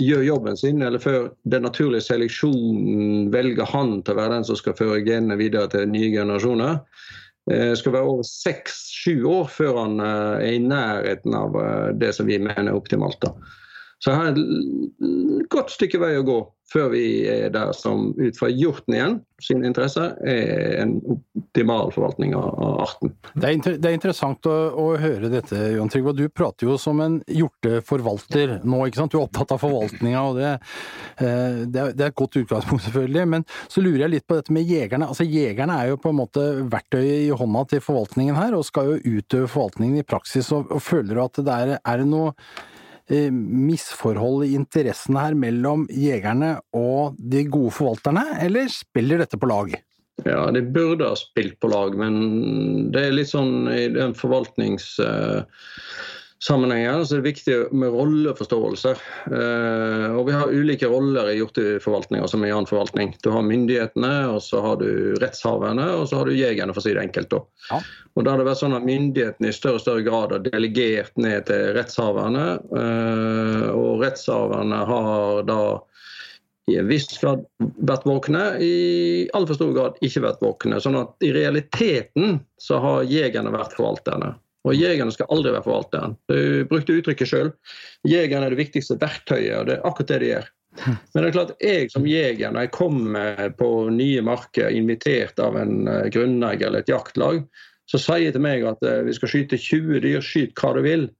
[0.00, 4.56] gjør jobben sin, eller før den naturlige seleksjonen velger han til å være den som
[4.56, 6.80] skal føre genene videre til nye generasjoner,
[7.50, 11.56] Eh, skal være over seks-sju år før han eh, er i nærheten av
[11.98, 13.18] det som vi mener er optimalt.
[13.24, 13.32] da.
[14.02, 16.40] Så jeg har et godt stykke vei å gå
[16.72, 22.34] før vi er der som ut fra hjorten igjen sine interesser er en optimal forvaltning
[22.38, 22.48] av,
[22.84, 23.12] arten.
[23.34, 26.14] Det er, inter, det er interessant å, å, høre dette, Johan Trygve.
[26.16, 29.12] Du prater jo som en hjorteforvalter nå, ikke sant.
[29.12, 30.52] Du er opptatt av forvaltninga, og det,
[31.18, 33.26] eh, det, er, det, er, et godt utgangspunkt, selvfølgelig.
[33.34, 35.10] Men så lurer jeg litt på dette med jegerne.
[35.12, 38.94] Altså Jegerne er jo på en måte verktøyet i hånda til forvaltningen her, og skal
[38.94, 40.52] jo utøve forvaltningen i praksis.
[40.54, 42.36] Og, og føler du at det er, er det noe
[43.10, 49.74] misforhold i interessene her mellom jegerne og de gode forvalterne, eller spiller dette på lag?
[50.22, 54.94] Ja, de burde ha spilt på lag, men det er litt sånn i den forvaltnings...
[55.02, 55.42] Uh,
[56.42, 58.92] sammenhenger så er det viktig med rolleforståelse.
[59.30, 63.14] Eh, og Vi har ulike roller i hjorteforvaltninga som i annen forvaltning.
[63.22, 66.86] Du har myndighetene, og så har du rettshaverne, og så har du jegerne, for å
[66.86, 67.38] si det enkelt.
[67.70, 67.78] Ja.
[68.16, 71.14] Og da har det vært sånn at Myndighetene i større og større grad har delegert
[71.20, 72.46] ned til rettshaverne.
[72.82, 75.62] Eh, og rettshaverne har da
[76.70, 77.42] i en viss grad
[77.82, 78.74] vært våkne, i
[79.34, 80.78] altfor stor grad ikke vært våkne.
[80.82, 84.34] Sånn at i realiteten så har jegerne vært forvalterne.
[84.62, 86.16] Og jegerne skal aldri være forvalteren.
[86.30, 87.52] Du brukte uttrykket sjøl.
[88.06, 90.50] Jegerne er det viktigste verktøyet, og det er akkurat det de gjør.
[90.86, 95.58] Men det er klart, jeg som jeger, når jeg kommer på nye marker, invitert av
[95.60, 97.42] en eh, grunneier eller et jaktlag,
[97.90, 100.80] så sier de til meg at eh, vi skal skyte 20 dyr, skyt hva du
[100.86, 101.10] vil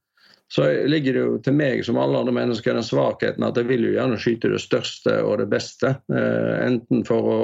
[0.53, 3.87] så ligger det jo til meg som alle andre mennesker den svakheten at jeg vil
[3.87, 5.95] jo gjerne skyte det største og det beste.
[6.13, 7.39] Eh, enten for å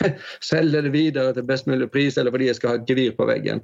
[0.50, 3.28] selge det videre til best mulig pris, eller fordi jeg skal ha et gevir på
[3.30, 3.62] veggen.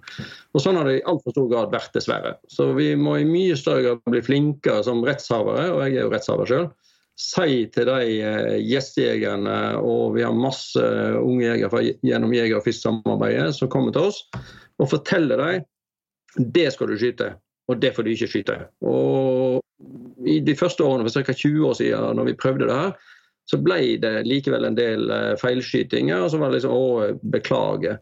[0.54, 2.36] Og Sånn har det i altfor stor grad vært, dessverre.
[2.46, 6.14] Så vi må i mye større grad bli flinkere som rettshavere, og jeg er jo
[6.14, 6.70] rettshaver sjøl.
[7.18, 10.86] Si til de eh, gjestejegerne, og vi har masse
[11.18, 14.22] unge jegere gjennom Jeger- og Fisksamarbeidet som kommer til oss,
[14.78, 15.66] og fortelle dem
[16.54, 17.34] det skal du skyte
[17.68, 18.56] og det får du ikke skyte.
[18.84, 19.60] Og
[20.28, 21.32] I de første årene, for ca.
[21.32, 22.96] 20 år siden, når vi prøvde det her,
[23.50, 26.24] så ble det likevel en del eh, feilskytinger.
[26.24, 27.98] Og så var det liksom å, beklage.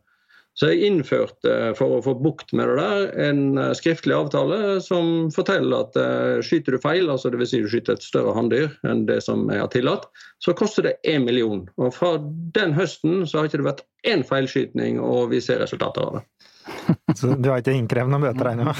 [0.58, 5.30] Så jeg innførte, for å få bukt med det der, en eh, skriftlig avtale som
[5.34, 5.98] forteller at
[6.46, 7.54] skyter du feil, altså dvs.
[7.54, 10.10] Si du skyter et større hanndyr enn det som er tillatt,
[10.44, 11.64] så koster det én million.
[11.78, 12.16] Og fra
[12.58, 16.50] den høsten så har ikke det vært én feilskytning, og vi ser resultater av det.
[17.18, 18.72] Så du har ikke innkrevd noen bøter ennå?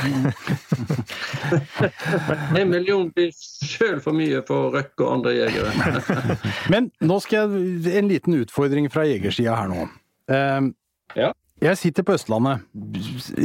[2.60, 5.72] en million blir sjøl for mye for Røkke og andre jegere.
[6.72, 9.86] Men nå skal jeg en liten utfordring fra jegersida her nå.
[10.30, 10.70] Uh,
[11.18, 11.32] ja.
[11.62, 12.64] Jeg sitter på Østlandet,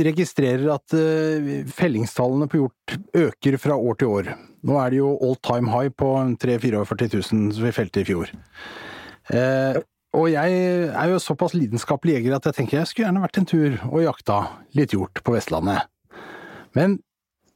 [0.07, 2.97] registrerer at uh, fellingstallene på hjort
[3.27, 4.31] øker fra år til år.
[4.67, 8.33] Nå er det jo all time high på 3 000 som vi felte i fjor.
[9.29, 9.77] Uh,
[10.15, 13.49] og jeg er jo såpass lidenskapelig jeger at jeg tenker jeg skulle gjerne vært en
[13.49, 14.37] tur og jakta
[14.77, 15.89] litt hjort på Vestlandet.
[16.77, 16.99] Men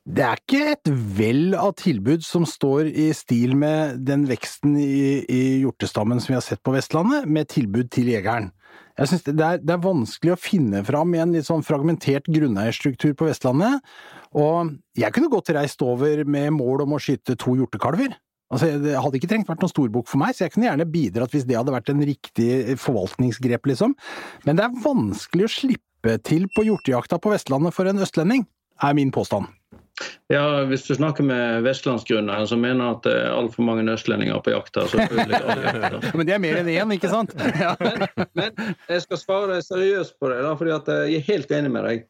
[0.10, 5.22] det er ikke et vell av tilbud som står i stil med den veksten i,
[5.30, 8.50] i hjortestammen som vi har sett på Vestlandet, med tilbud til jegeren.
[8.98, 12.28] Jeg synes det er, det er vanskelig å finne fram i en litt sånn fragmentert
[12.34, 13.80] grunneierstruktur på Vestlandet,
[14.38, 18.18] og jeg kunne godt reist over med mål om å skyte to hjortekalver.
[18.52, 21.36] Altså, Det hadde ikke trengt vært noen storbok for meg, så jeg kunne gjerne bidratt
[21.36, 22.50] hvis det hadde vært en riktig
[22.84, 23.96] forvaltningsgrep, liksom.
[24.48, 28.46] Men det er vanskelig å slippe til på hjortejakta på Vestlandet for en østlending,
[28.82, 29.48] er min påstand.
[30.32, 34.54] Ja, Hvis du snakker med vestlandsgrunner som mener at det er altfor mange østlendinger på
[34.54, 37.36] jakt her, så Men det er mer enn én, ikke sant?
[37.62, 37.74] Ja.
[37.80, 38.06] Men,
[38.38, 42.08] men, jeg skal svare seriøst på det, da, fordi jeg er helt enig med deg.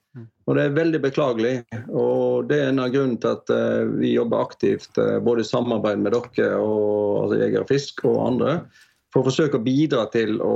[0.47, 1.55] Og det er veldig beklagelig.
[1.89, 5.49] Og det er en av grunnene til at uh, vi jobber aktivt uh, både i
[5.49, 8.55] samarbeid med dere og altså Jeger og Fisk og andre
[9.11, 10.55] for å forsøke å bidra til å,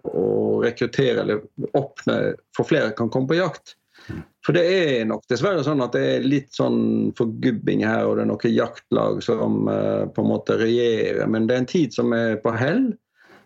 [0.00, 0.24] å
[0.62, 1.42] rekruttere eller
[1.76, 2.18] åpne
[2.56, 3.76] for flere kan komme på jakt.
[4.42, 8.24] For det er nok dessverre sånn at det er litt sånn forgubbing her, og det
[8.24, 11.22] er noen jaktlag som uh, på en måte regjerer.
[11.30, 12.88] Men det er en tid som er på hell.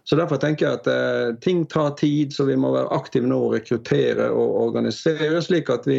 [0.08, 3.42] Så derfor tenker jeg at uh, ting tar tid, så vi må være aktive nå
[3.48, 5.98] og rekruttere og organisere, slik at vi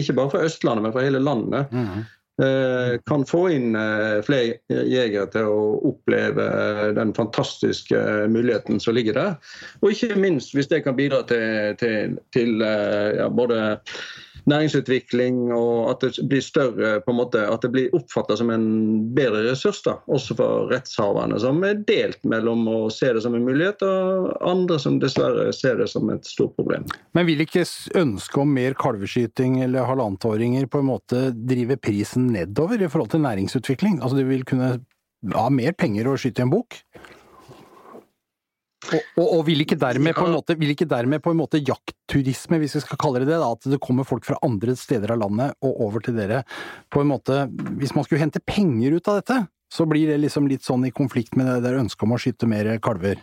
[0.00, 2.00] ikke bare fra Østlandet, men fra hele landet mm.
[2.40, 3.76] uh, kan få inn
[4.24, 6.48] flere jegere til å oppleve
[6.96, 8.00] den fantastiske
[8.32, 9.36] muligheten som ligger der.
[9.84, 13.76] Og ikke minst hvis det kan bidra til, til, til ja, både
[14.48, 18.66] næringsutvikling, og at det blir større på en måte, At det blir oppfatta som en
[19.14, 23.44] bedre ressurs, da, også for rettshaverne, som er delt mellom å se det som en
[23.44, 26.86] mulighet, og andre som dessverre ser det som et stort problem.
[27.16, 27.66] Men vil ikke
[27.98, 33.24] ønsket om mer kalveskyting eller halvannetåringer på en måte drive prisen nedover i forhold til
[33.24, 34.00] næringsutvikling?
[34.00, 34.76] Altså de vil kunne
[35.34, 36.80] ha mer penger å skyte i en bok?
[38.80, 41.60] Og, og, og, vil, ikke dermed på en måte, vil ikke dermed på en måte
[41.60, 45.12] jaktturisme, hvis vi skal kalle det det, da, at det kommer folk fra andre steder
[45.12, 46.42] av landet og over til dere,
[46.88, 47.42] på en måte
[47.80, 49.36] Hvis man skulle hente penger ut av dette,
[49.70, 52.48] så blir det liksom litt sånn i konflikt med det der ønsket om å skyte
[52.50, 53.20] mer kalver?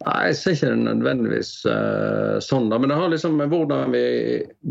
[0.00, 2.78] Nei, Jeg ser ikke det nødvendigvis uh, sånn, da.
[2.80, 4.04] Men det har liksom med hvordan vi,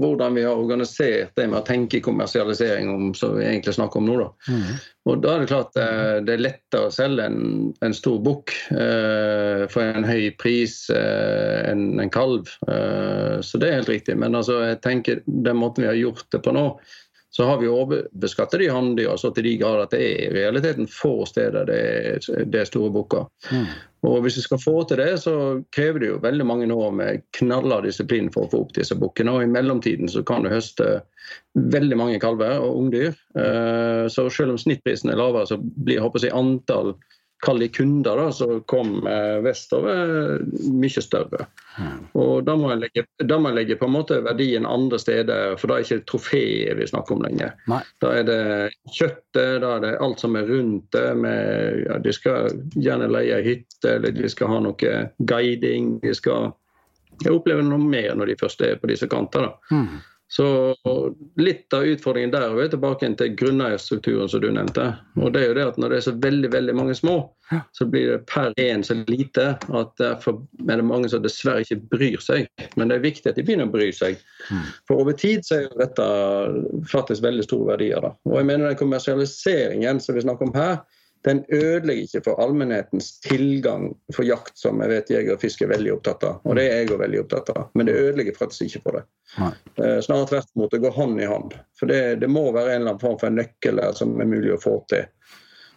[0.02, 4.10] hvordan vi, har organisert det med å tenke kommersialisering, om, som vi egentlig snakker om
[4.10, 4.16] nå.
[4.24, 4.30] da.
[4.50, 4.80] Mm.
[5.10, 7.44] Og Da er det klart uh, det er lettere å selge en,
[7.86, 12.50] en stor bukk uh, for en høy pris enn en kalv.
[13.46, 14.16] så det er helt riktig.
[14.18, 16.66] Men altså, jeg tenker den måten vi har gjort det på nå,
[17.40, 20.90] så har vi overbeskattet de hanndyra så til de grader at det er i realiteten
[20.92, 21.78] få steder det
[22.52, 23.30] det er store bukker.
[23.48, 23.70] Mm.
[24.10, 25.36] Og Hvis vi skal få til det, så
[25.72, 29.32] krever det jo veldig mange år med knallhard disiplin for å få opp disse bukkene.
[29.32, 30.90] Og I mellomtiden så kan du høste
[31.56, 33.16] veldig mange kalver og ungdyr.
[33.40, 36.98] Eh, så selv om snittprisen er lavere, så blir jeg, antall
[37.40, 40.40] kall de kunder da, som kom eh, vestover,
[40.76, 41.48] mye større.
[42.20, 45.86] Og Da må, legge, jeg legge på en måte verdien andre steder, for da er
[45.86, 47.54] det ikke trofeet vi snakker om lenger.
[47.72, 47.82] Nei.
[48.04, 48.42] Da er det
[48.92, 51.08] kjøttet, da er det alt som er rundt det.
[51.16, 55.96] Med, ja, de skal gjerne leie hytte, eller de skal ha noe guiding.
[56.04, 56.52] de skal
[57.20, 59.50] jeg opplever noe mer når de først er på disse kanter.
[59.74, 60.00] Mm.
[60.30, 60.76] Så
[61.42, 64.92] Litt av utfordringen der er tilbake til grunneierstrukturen som du nevnte.
[65.18, 67.16] Og det er jo det at Når det er så veldig veldig mange små,
[67.74, 70.38] så blir det per én så lite at derfor
[70.70, 72.46] er det mange som dessverre ikke bryr seg.
[72.78, 74.22] Men det er viktig at de begynner å bry seg.
[74.52, 74.68] Mm.
[74.86, 76.08] For over tid så er jo dette
[76.92, 78.06] faktisk veldig store verdier.
[78.06, 78.14] Da.
[78.30, 80.78] Og jeg mener den kommersialiseringen som vi snakker om her,
[81.28, 85.72] den ødelegger ikke for allmennhetens tilgang for jakt, som jeg vet jeger og fisk er
[85.74, 86.38] veldig opptatt av.
[86.48, 87.66] Og det er jeg òg veldig opptatt av.
[87.76, 89.04] Men det ødelegger faktisk ikke for det.
[89.36, 89.52] Nei.
[89.84, 90.72] Eh, snarere tvert imot.
[90.72, 91.58] Det går hånd i hånd.
[91.80, 94.32] For det, det, må være en eller annen form for en nøkkel her som er
[94.32, 95.10] mulig å få til.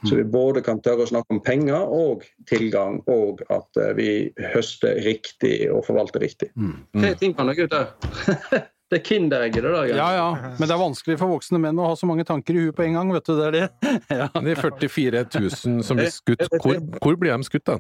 [0.03, 4.09] Så vi både kan tørre å snakke om penger og tilgang, og at eh, vi
[4.55, 6.51] høster riktig og forvalter riktig.
[6.59, 6.79] Mm.
[6.99, 8.71] Tre ting kan dere gutter.
[8.93, 9.91] Det er kinderegget, det der.
[9.97, 10.51] Ja, ja.
[10.59, 12.85] Men det er vanskelig for voksne menn å ha så mange tanker i huet på
[12.85, 13.33] en gang, vet du.
[13.39, 13.69] Det er det.
[14.23, 14.27] Ja.
[14.37, 16.45] Er 44 000 som blir skutt.
[16.63, 17.79] Hvor, hvor blir de skutt, da?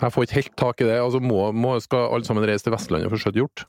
[0.00, 0.96] Jeg får ikke helt tak i det.
[1.02, 3.66] Altså, må, må, skal alle sammen reise til Vestlandet for å skjøte hjort?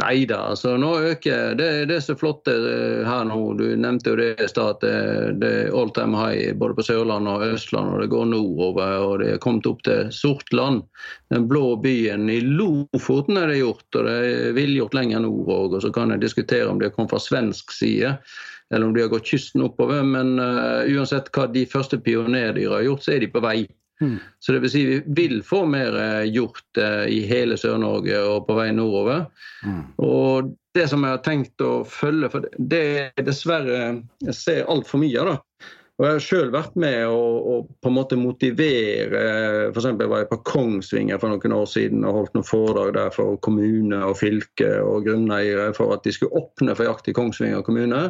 [0.00, 1.68] Nei da, altså nå øker det.
[1.90, 3.38] Det er så flott eh, her nå.
[3.58, 6.86] Du nevnte jo det i stad at det, det er all time high både på
[6.86, 7.96] Sørlandet og Østlandet.
[7.96, 10.84] og Det går nordover og det er kommet opp til Sortland.
[11.34, 15.76] Den blå byen i Lofoten er det gjort, og det er villgjort lenger nord òg.
[15.76, 18.16] Og så kan jeg diskutere om det kom fra svensk side
[18.70, 20.04] eller om de har gått kysten oppover.
[20.06, 23.64] Men uh, uansett hva de første pionerdyra har gjort, så er de på vei.
[24.00, 24.16] Mm.
[24.40, 28.46] Så det vil si vi vil få mer eh, gjort eh, i hele Sør-Norge og
[28.48, 29.26] på vei nordover.
[29.66, 29.82] Mm.
[30.06, 33.80] Og det som jeg har tenkt å følge, for det er dessverre
[34.24, 35.38] Jeg ser altfor mye av det.
[36.00, 39.18] Og Jeg har sjøl vært med å, å, på en måte motivere
[39.68, 39.88] F.eks.
[40.00, 43.98] var jeg på Kongsvinger for noen år siden og holdt noen foredrag der for kommune
[44.06, 48.06] og fylke og grunneiere for at de skulle åpne for jakt i Kongsvinger kommune.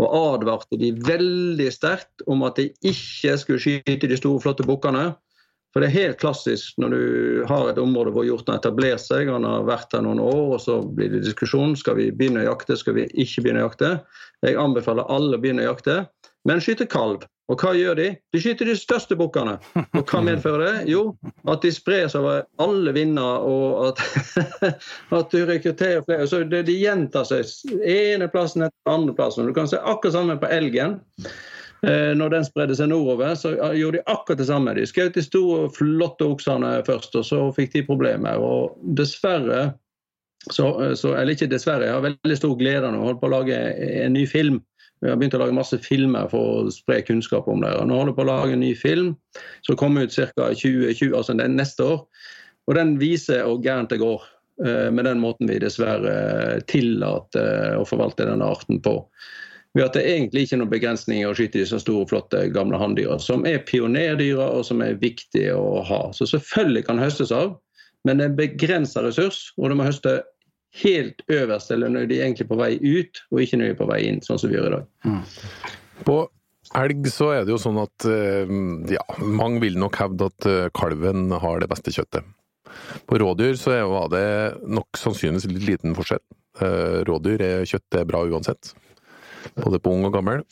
[0.00, 5.10] Og advarte de veldig sterkt om at de ikke skulle skyte de store, flotte bukkene.
[5.70, 7.02] For det er helt klassisk når du
[7.46, 10.62] har et område hvor hjorten har etablert seg, han har vært her noen år, og
[10.64, 11.76] så blir det diskusjon.
[11.78, 13.92] Skal vi begynne å jakte, skal vi ikke begynne å jakte?
[14.42, 16.00] Jeg anbefaler alle å begynne å jakte
[16.48, 17.24] men skyte kalv.
[17.50, 18.08] Og hva gjør de?
[18.30, 19.56] De skyter de største bukkene.
[19.98, 20.90] Og hva medfører det?
[20.92, 21.16] Jo,
[21.50, 24.02] at de spres over alle vinder, og at,
[25.18, 26.28] at du rekrutterer flere.
[26.30, 27.50] Så det, de gjentar seg
[27.82, 29.50] ene plassen etter andre plassen.
[29.50, 31.00] Du kan se akkurat samme på elgen.
[31.82, 34.76] Eh, når den spredde seg nordover, så gjorde de akkurat det samme.
[34.78, 38.38] De skjøt de store, flotte oksene først, og så fikk de problemer.
[38.38, 39.72] Og dessverre
[40.48, 43.32] så, så, Eller ikke dessverre, jeg har veldig stor glede av å holde på å
[43.34, 43.56] lage
[44.06, 44.62] en ny film
[45.00, 47.72] vi har begynt å lage masse filmer for å spre kunnskap om det.
[47.80, 49.14] Og nå holder vi på å lage en ny film
[49.64, 50.50] som kommer ut ca.
[50.52, 52.02] 2020, altså neste år.
[52.68, 54.26] Og den viser hvor gærent det går
[54.66, 58.98] eh, med den måten vi dessverre tillater å forvalte denne arten på.
[59.78, 63.20] Ved at det egentlig ikke er noen begrensninger å skyte disse store, flotte gamle hanndyra,
[63.22, 66.02] som er pionerdyra og som er viktige å ha.
[66.16, 67.54] Så selvfølgelig kan høstes av,
[68.04, 70.18] men det er en begrensa ressurs, og du må høste
[70.82, 73.80] helt øverst, eller når de er egentlig på vei ut, og ikke når de er
[73.80, 74.84] på vei inn, sånn som vi gjør i dag.
[75.06, 75.22] Mm.
[76.06, 76.18] På
[76.78, 78.52] elg så er det jo sånn at eh,
[78.94, 82.28] ja, mange vil nok hevde at eh, kalven har det beste kjøttet.
[83.10, 84.26] På rådyr så var det
[84.70, 86.22] nok sannsynligvis litt liten forskjell.
[86.62, 88.74] Eh, rådyr er kjøttet bra uansett,
[89.58, 90.44] både på ung og gammel.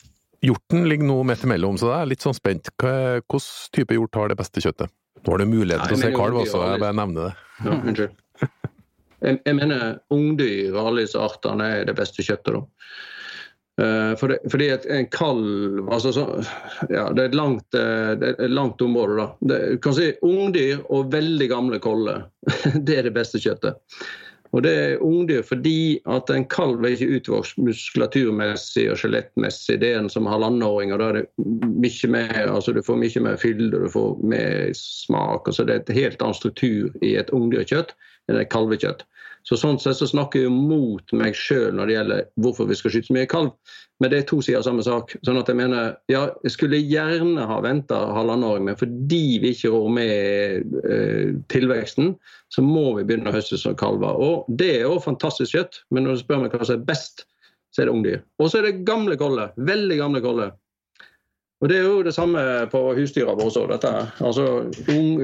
[0.43, 2.71] Hjorten ligger nå midt imellom, så jeg er litt sånn spent.
[2.79, 4.91] Hvilken type hjort har det beste kjøttet?
[5.19, 7.31] Nå har du muligheten til å se kalv også, jeg bare nevner det.
[7.59, 8.13] Ja, unnskyld.
[9.19, 12.55] Jeg, jeg mener ungdyr og alle disse artene er det beste kjøttet.
[12.55, 12.63] da.
[13.79, 16.23] Uh, fordi, et, en kalv altså så,
[16.91, 19.15] ja, Det er langt, eh, det er et langt område.
[19.21, 19.27] da.
[19.39, 22.25] Det, du kan si Ungdyr og veldig gamle koller.
[22.87, 23.79] det er det beste kjøttet.
[24.51, 29.77] Og Det er ungdyr fordi at en kalv er ikke utvokst muskulaturmessig og skjelettmessig.
[29.79, 31.25] Det er en som halvannenåring, og da er det
[31.69, 35.47] mye mer, altså du får mye mer fylde du får mer smak.
[35.47, 37.93] altså Det er et helt annen struktur i et ungdyrkjøtt
[38.51, 39.05] kalvekjøtt.
[39.47, 42.93] Så Sånn sett så snakker jeg mot meg sjøl når det gjelder hvorfor vi skal
[42.93, 43.53] skyte så mye kalv.
[43.99, 45.15] Men det er to sider av samme sak.
[45.25, 49.71] sånn at Jeg mener, ja, jeg skulle gjerne ha venta år, men fordi vi ikke
[49.73, 52.15] rår med eh, tilveksten,
[52.53, 54.15] så må vi begynne å høste som kalver.
[54.15, 57.25] Og Det er jo fantastisk kjøtt, men når du spør meg hva som er best,
[57.73, 58.21] så er det ungdyr.
[58.39, 59.51] Og så er det gamle koller.
[59.57, 60.55] Veldig gamle koller.
[61.59, 62.41] Og Det er jo det samme
[62.71, 63.89] på husdyra våre dette.
[64.23, 64.45] Altså,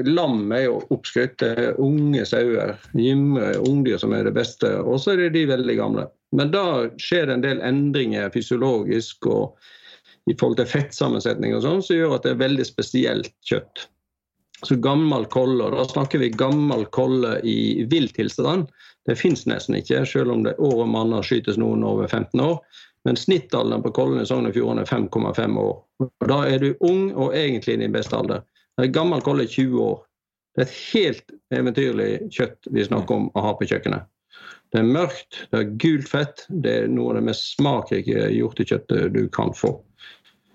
[0.04, 1.40] lam er jo oppskrytt.
[1.80, 4.68] Unge sauer, gymre ungdyr som er det beste.
[4.84, 6.06] Og så er det de veldig gamle.
[6.36, 6.66] Men da
[7.00, 9.56] skjer det en del endringer fysiologisk og
[10.26, 13.86] i forhold til fettsammensetning og sånn, som gjør at det er veldig spesielt kjøtt.
[14.64, 18.68] Så gammel kolle, og da snakker vi gammel kolle i vill tilstand.
[19.06, 22.58] Det fins nesten ikke, selv om det året manner skytes noen over 15 år.
[23.06, 25.76] Men snittalderen på Kollen i Sogn og Fjordane er 5,5 år.
[26.02, 28.42] Og Da er du ung og egentlig i din beste alder.
[28.82, 30.00] En gammel kolle er 20 år.
[30.56, 34.10] Det er et helt eventyrlig kjøtt vi snakker om å ha på kjøkkenet.
[34.74, 36.42] Det er mørkt, det er gult fett.
[36.50, 39.76] Det er noe av det mest smakrike hjortekjøttet du kan få.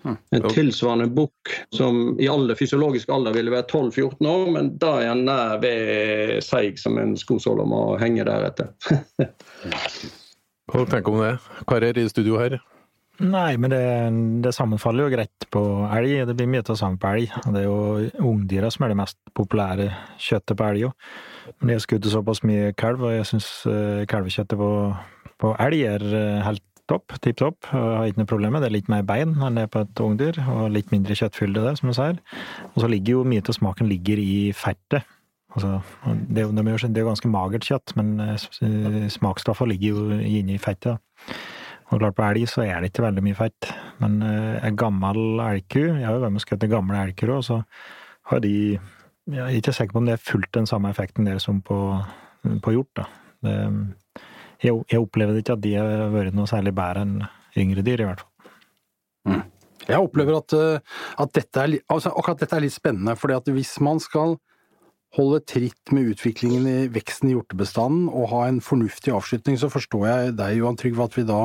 [0.02, 0.16] Hm.
[0.36, 5.14] En tilsvarende bukk som i alle fysiologisk alder ville være 12-14 år, men da er
[5.14, 8.74] han nær ved seig som en skosåle og må henge deretter.
[10.70, 11.32] Hva tenker du om det?
[11.68, 12.60] Karer i studio her?
[13.22, 13.82] Nei, men det,
[14.42, 16.14] det, sammenfaller jo greit på elg.
[16.26, 17.34] Det blir mye av sammen på elg.
[17.44, 19.90] Det er jo ungdyra som er det mest populære
[20.22, 20.88] kjøttet på elg.
[21.60, 24.70] Men jeg har skutt såpass mye kalv, og jeg syns uh, kalvekjøttet på,
[25.42, 27.14] på, elg er uh, helt topp.
[27.22, 27.68] Tipp topp.
[27.70, 28.70] Har ikke noe problem med det.
[28.70, 31.66] Det er litt mer bein enn det er på et ungdyr, og litt mindre kjøttfylde
[31.68, 32.22] der, som du sier.
[32.72, 35.06] Og så ligger jo mye av smaken ligger i fettet.
[35.52, 35.80] Altså,
[36.28, 40.62] det, er jo, det er ganske magert kjøtt, men eh, smaksstoffene ligger jo inne i
[40.62, 41.02] fettet.
[41.92, 43.68] Og klart På elg så er det ikke veldig mye fett,
[44.00, 47.44] men eh, en gammel elgku Jeg har jo vært med og skutt gamle elgkuer, og
[47.44, 47.58] så
[48.30, 51.38] har de Jeg er ikke sikker på om det er fullt den samme effekten der
[51.42, 51.78] som på,
[52.64, 52.90] på hjort.
[52.96, 53.04] da.
[53.44, 53.56] Det,
[54.62, 57.16] jeg, jeg, opplever ikke at de har vært noe særlig bedre enn
[57.58, 58.50] yngre dyr, i hvert fall.
[59.28, 59.42] Mm.
[59.82, 63.74] Jeg opplever at, eh, at dette er, altså, akkurat dette er litt spennende, at hvis
[63.84, 64.38] man skal
[65.16, 70.06] holde tritt med utviklingen i veksten i hjortebestanden og ha en fornuftig avslutning, så forstår
[70.08, 71.42] jeg deg, Johan Trygve, at vi da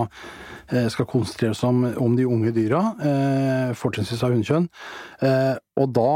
[0.71, 4.69] eh, skal konsentrere oss om, om de unge dyra, eh, fortrinnsvis av hunnkjønn.
[5.27, 6.11] Eh, og da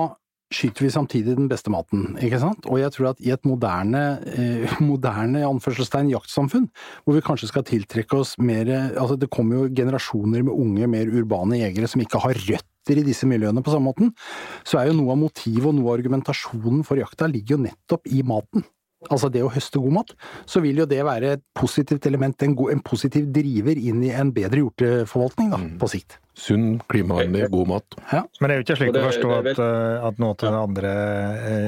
[0.51, 2.67] skyter vi samtidig den beste maten, ikke sant?
[2.69, 4.03] Og jeg tror at i et moderne,
[4.35, 6.67] eh, moderne anførselstegn jaktsamfunn,
[7.05, 11.09] hvor vi kanskje skal tiltrekke oss mer Altså det kommer jo generasjoner med unge, mer
[11.09, 14.11] urbane jegere som ikke har røtter i disse miljøene på samme måten,
[14.67, 18.09] så er jo noe av motivet og noe av argumentasjonen for jakta ligger jo nettopp
[18.11, 18.65] i maten.
[19.09, 20.11] Altså det å høste god mat,
[20.45, 24.11] så vil jo det være et positivt element, en, god, en positiv driver inn i
[24.13, 25.71] en bedre hjorteforvaltning, da, mm.
[25.81, 26.19] på sikt.
[26.37, 27.97] Sunn, klimavennlig, god mat.
[28.11, 28.21] Ja.
[28.39, 30.93] Men det er jo ikke slik å forstå at, eh, at noe til den andre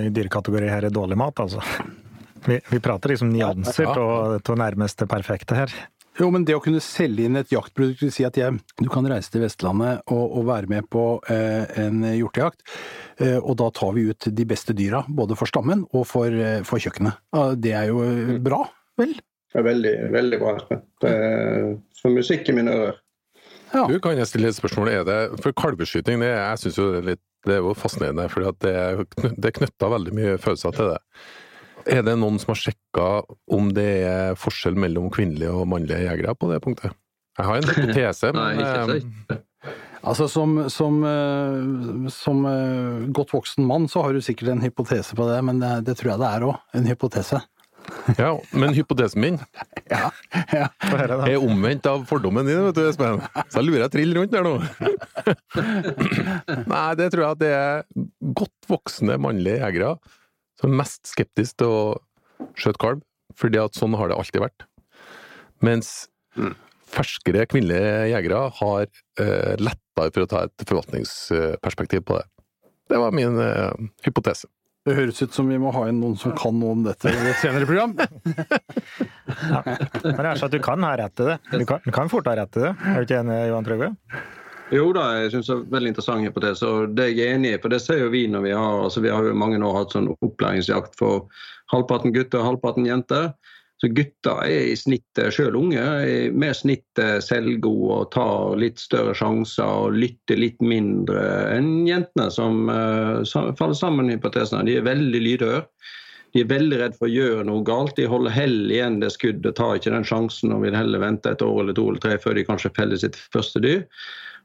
[0.07, 1.61] eh, her er dårlig mat, altså.
[2.43, 3.99] Vi, vi prater liksom nyanser av
[4.33, 4.55] ja, ja.
[4.59, 5.75] nærmeste perfekte her.
[6.19, 9.07] Jo, men det å kunne selge inn et jaktprodukt, vil si at jeg, du kan
[9.09, 12.61] reise til Vestlandet og, og være med på eh, en hjortejakt,
[13.17, 16.61] eh, og da tar vi ut de beste dyra, både for stammen og for, eh,
[16.67, 17.23] for kjøkkenet.
[17.57, 18.61] Det er jo eh, bra,
[19.01, 19.15] vel?
[19.53, 20.53] Det er veldig, veldig bra.
[21.01, 23.02] Det er som musikk i mine ører.
[23.73, 23.85] Ja.
[23.89, 24.91] Du, kan jeg stille et spørsmål?
[24.93, 28.27] Er det, for kalveskyting, det, jeg synes jo det er, litt, det er jo fascinerende,
[28.29, 30.99] for det, det knytta veldig mye følelser til det.
[31.97, 33.07] Er det noen som har sjekka
[33.51, 36.93] om det er forskjell mellom kvinnelige og mannlige jegere på det punktet?
[37.39, 39.41] Jeg har en hypotese, men Nei, ikke eh,
[40.03, 45.15] Altså, som, som, eh, som, eh, godt voksen mann så har du sikkert en hypotese
[45.15, 46.57] på det, men det, det tror jeg det er òg.
[46.75, 47.39] En hypotese.
[48.19, 49.39] Ja, men hypotesen min
[49.91, 50.09] ja,
[50.53, 50.67] ja.
[51.27, 53.21] er omvendt av fordommen din, vet du, Espen.
[53.51, 54.55] Så jeg lurer jeg trill rundt der nå.
[56.71, 57.85] Nei, det tror jeg at det er
[58.39, 59.95] godt voksne mannlige jegere
[60.59, 61.83] som er mest skeptiske til å
[62.59, 63.01] skjøte kalv,
[63.39, 64.65] fordi at sånn har det alltid vært.
[65.63, 65.91] Mens
[66.39, 66.53] mm.
[66.93, 72.27] ferskere kvinnelige jegere har uh, lettere for å ta et forvaltningsperspektiv på det.
[72.91, 73.71] Det var min uh,
[74.05, 74.49] hypotese.
[74.83, 77.15] Det høres ut som vi må ha inn noen som kan noe om dette i
[77.15, 77.93] et senere program.
[79.53, 79.61] ja.
[79.63, 81.37] Men det er sånn at du kan ha rett til det.
[81.53, 82.73] Du kan, du kan fort ha rett til det.
[82.91, 83.93] Er du ikke enig, Johan Trøgve?
[84.73, 86.67] Jo da, jeg syns det er veldig interessant hypotese.
[86.67, 89.03] Og det jeg er enig i, for det ser jo vi når vi har altså
[89.05, 91.29] Vi har jo mange år hatt sånn opplæringsjakt for
[91.71, 93.31] halvparten gutter og halvparten jenter.
[93.83, 95.81] Så gutter er i snittet, sjøl unge,
[96.31, 101.25] med snittet selvgode og tar litt større sjanser og lytter litt mindre
[101.57, 104.63] enn jentene, som uh, faller sammen i hypotesene.
[104.69, 105.65] De er veldig lydhøre.
[106.31, 107.97] De er veldig redd for å gjøre noe galt.
[107.99, 111.43] De holder heller igjen det skuddet, tar ikke den sjansen og vil heller vente et
[111.43, 113.83] år eller to eller tre før de kanskje feller sitt første dyr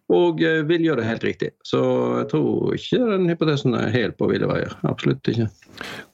[0.09, 1.49] og eh, vil gjøre det helt riktig.
[1.67, 1.81] Så
[2.21, 4.73] jeg tror ikke den hypotesen er helt på ville veier.
[4.89, 5.49] Absolutt ikke.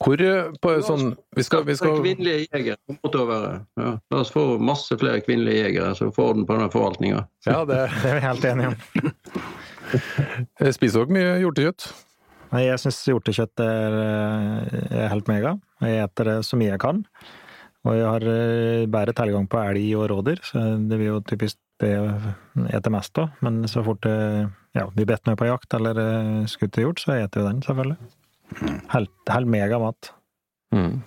[0.03, 2.01] Hvor eh, på sånn Vi skal, vi skal...
[2.03, 3.53] Kvinnelige jegere måtte være.
[3.81, 3.93] Ja.
[4.11, 7.23] La oss få masse flere kvinnelige jegere, så får den på denne forvaltninga.
[7.47, 9.47] Ja, det, det er vi helt enige om.
[10.65, 11.89] jeg Spiser òg mye hjortekjøtt?
[12.55, 13.97] Nei, jeg syns hjortekjøtt er,
[14.91, 15.57] er, helt mega.
[15.83, 17.03] Jeg eter det så mye jeg kan.
[17.85, 21.59] Og jeg har eh, bedre tilgang på elg og rådyr, så det blir jo typisk
[21.83, 21.95] det
[22.71, 23.33] eter mest av.
[23.45, 24.17] Men så fort det
[24.75, 27.63] ja, blir bedt med på jakt eller eh, skutt til hjort, så eter vi den,
[27.67, 28.13] selvfølgelig.
[28.93, 30.11] Helt, helt mega mat.
[30.75, 30.99] Mm.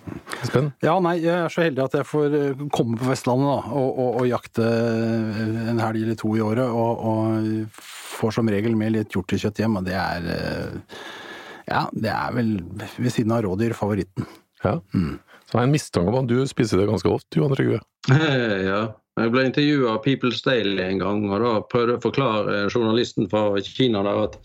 [0.47, 0.69] Spenn?
[0.85, 3.89] Ja, nei, jeg er så heldig at jeg får eh, komme på Vestlandet da, og,
[3.91, 4.67] og, og jakte
[5.67, 6.67] en helg eller to i året.
[6.67, 7.79] Og, og
[8.17, 10.29] får som regel med litt hjortekjøtt hjem, og det er
[11.67, 12.53] Ja, det er vel
[12.95, 14.27] ved siden av rådyr favoritten.
[14.63, 14.77] Ja.
[14.95, 15.17] Mm.
[15.47, 17.83] Så jeg har en mistanke om at du spiser det ganske ofte, Johan Trygve?
[18.67, 18.81] Ja.
[19.17, 23.29] Jeg ble intervjua av People's Daily en gang, og da prøvde jeg å forklare journalisten
[23.31, 24.39] fra Kina der at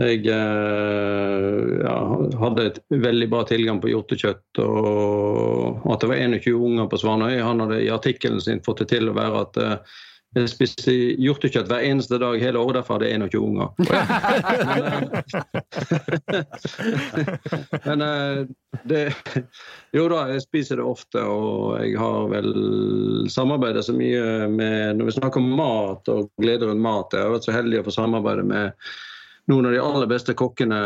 [0.00, 1.96] jeg eh, ja,
[2.40, 7.34] hadde et veldig bra tilgang på hjortekjøtt, og at det var 21 unger på Svanøy.
[7.44, 9.98] Han hadde i artikkelen sin fått det til å være at eh,
[10.38, 13.68] jeg spiste hjortekjøtt hver eneste dag hele året, derfor hadde jeg 21 unger.
[17.86, 18.00] Men men
[18.86, 19.10] det
[19.96, 22.50] Jo da, jeg spiser det ofte, og jeg har vel
[23.32, 27.34] samarbeidet så mye med Når vi snakker om mat og glede rundt mat, jeg har
[27.34, 28.64] vært så heldig å få samarbeide med
[29.50, 30.78] noen av de aller beste kokkene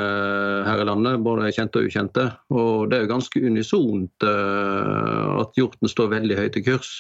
[0.64, 2.24] her i landet, både kjente og ukjente.
[2.55, 6.90] Og det er jo ganske unisont uh, at hjorten står veldig høyt i kurs.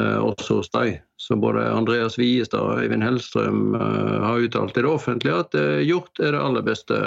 [0.00, 0.96] Eh, også hos deg.
[1.20, 5.82] Så både Andreas Wiestad og Øyvind Hellstrøm eh, har uttalt i det offentlige at eh,
[5.86, 6.98] hjort er det aller beste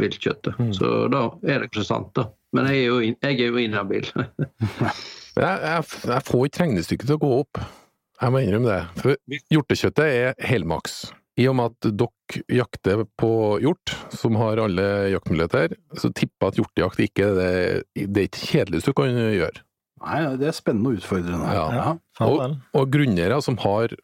[0.00, 0.56] viltkjøttet.
[0.56, 0.70] Mm.
[0.78, 2.30] Så da er det ikke sant, da.
[2.56, 4.08] Men jeg er jo, jeg er jo inhabil.
[4.16, 4.92] jeg,
[5.44, 7.60] jeg, jeg, får ikke regnestykket til å gå opp.
[8.22, 9.02] Jeg må innrømme det.
[9.02, 11.02] For hjortekjøttet er helmaks.
[11.40, 13.32] I og med at dere jakter på
[13.64, 17.52] hjort, som har alle jaktmuligheter, så tipper jeg at hjortejakt ikke er det,
[18.04, 19.64] det er ikke kjedeligste du kan gjøre.
[20.02, 21.54] Nei, det er spennende og utfordrende.
[21.54, 21.66] Ja.
[21.76, 23.94] Ja, og, og grunneiere som har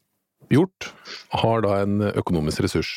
[0.53, 0.93] gjort,
[1.43, 2.95] har da en økonomisk ressurs.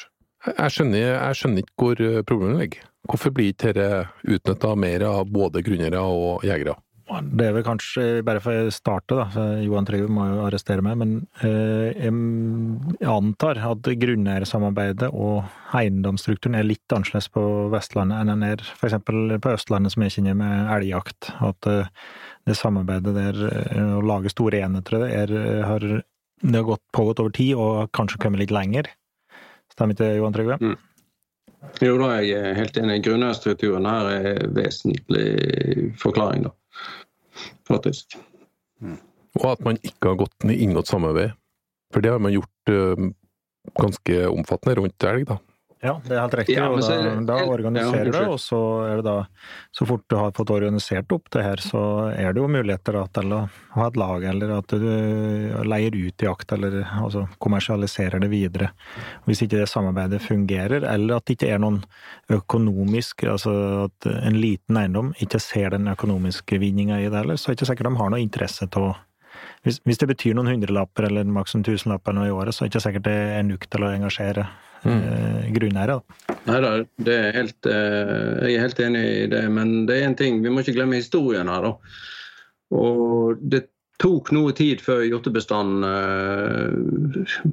[0.47, 2.87] Jeg skjønner, jeg skjønner ikke hvor problemet ligger.
[3.09, 6.77] Hvorfor blir ikke dette utnytta mer av både grunneiere og jegere?
[7.11, 10.95] Det er vel kanskje, bare for å starte, da, Johan Trygve må jo arrestere meg,
[11.01, 17.43] men eh, jeg antar at grunneiersamarbeidet og eiendomsstrukturen er litt annerledes på
[17.73, 18.95] Vestlandet enn den er f.eks.
[19.03, 21.33] på Østlandet, som jeg kjenner med elgjakt.
[21.43, 21.91] At eh,
[22.47, 25.35] det samarbeidet der, eh, å lage store enheter, det, er,
[25.67, 25.85] har,
[26.41, 28.89] det har gått, pågått over tid og kanskje kommet litt lenger.
[29.71, 30.57] Stemmer ikke det, Johan Trygve?
[30.61, 30.79] Mm.
[31.85, 33.03] Jo da, jeg er helt enig.
[33.05, 36.55] Grunnstrukturen her er vesentlig forklaring, da
[37.71, 38.17] faktisk.
[38.81, 38.99] Mm.
[39.39, 41.35] Og at man ikke har gått, inngått samarbeid.
[41.93, 43.09] For det har man gjort uh,
[43.79, 45.39] ganske omfattende rundt elg, da.
[45.81, 46.55] Ja, det er helt riktig.
[46.59, 49.15] Ja, og da, da organiserer ja, det, og så er det da
[49.73, 51.81] Så fort du har fått organisert opp det her, så
[52.13, 53.39] er det jo muligheter da, til å
[53.73, 54.85] ha et lag, eller at du
[55.65, 58.69] leier ut jakt, eller altså kommersialiserer det videre.
[59.25, 61.81] Hvis ikke det samarbeidet fungerer, eller at det ikke er noen
[62.31, 63.51] økonomisk Altså
[63.87, 67.61] at en liten eiendom ikke ser den økonomiske vinninga i det heller, så er det
[67.61, 68.91] ikke sikkert de har noe interesse å
[69.65, 72.73] hvis, hvis, det betyr noen hundrelapper eller maks en tusenlapp i året, så er det
[72.73, 74.47] ikke sikkert det er nok til å engasjere
[74.83, 75.01] mm.
[75.01, 75.99] eh, grunneiere.
[76.47, 79.43] Nei da, det er helt, eh, jeg er helt enig i det.
[79.53, 81.69] Men det er én ting, vi må ikke glemme historien her.
[81.69, 81.75] da.
[82.81, 83.67] Og det
[84.01, 86.69] tok noe tid før hjortebestanden eh,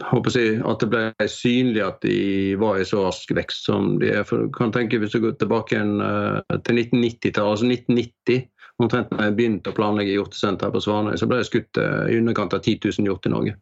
[0.08, 2.20] at det ble synlig at de
[2.60, 4.24] var i så rask vekst som de er.
[4.28, 8.48] For kan tenke Hvis du går tilbake igjen, eh, til 1990-tallet, altså 1990
[8.82, 12.18] omtrent da jeg begynte å planlegge hjortesenter på Svanøy, så ble det skutt eh, i
[12.20, 13.52] underkant av 10 000 hjort i Norge.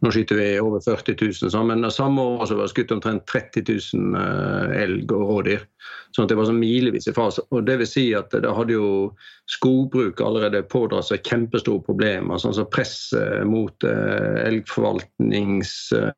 [0.00, 3.60] Nå skyter vi over 40 000, så, men samme år var det skutt omtrent 30
[3.68, 3.76] 000
[4.22, 5.62] eh, elg og rådyr.
[6.16, 7.40] Sånn at det var sånn milevis i fase.
[7.52, 8.86] Og det vil si at det hadde jo
[9.52, 12.38] skogbruk allerede pådratt seg kjempestore problemer.
[12.40, 16.16] sånn som Presset mot elgforvaltningsregimet,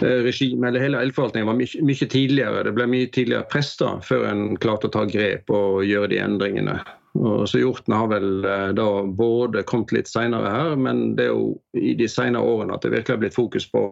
[0.00, 2.62] elgforvaltningsregime, eller hele elgforvaltningen var mye, mye tidligere.
[2.68, 6.22] Det ble mye tidligere press da, før en klarte å ta grep og gjøre de
[6.22, 6.78] endringene.
[7.18, 11.32] Og så Hjorten har vel eh, da både kommet litt senere her, men det er
[11.32, 13.82] jo i de senere årene at det virkelig har blitt fokus på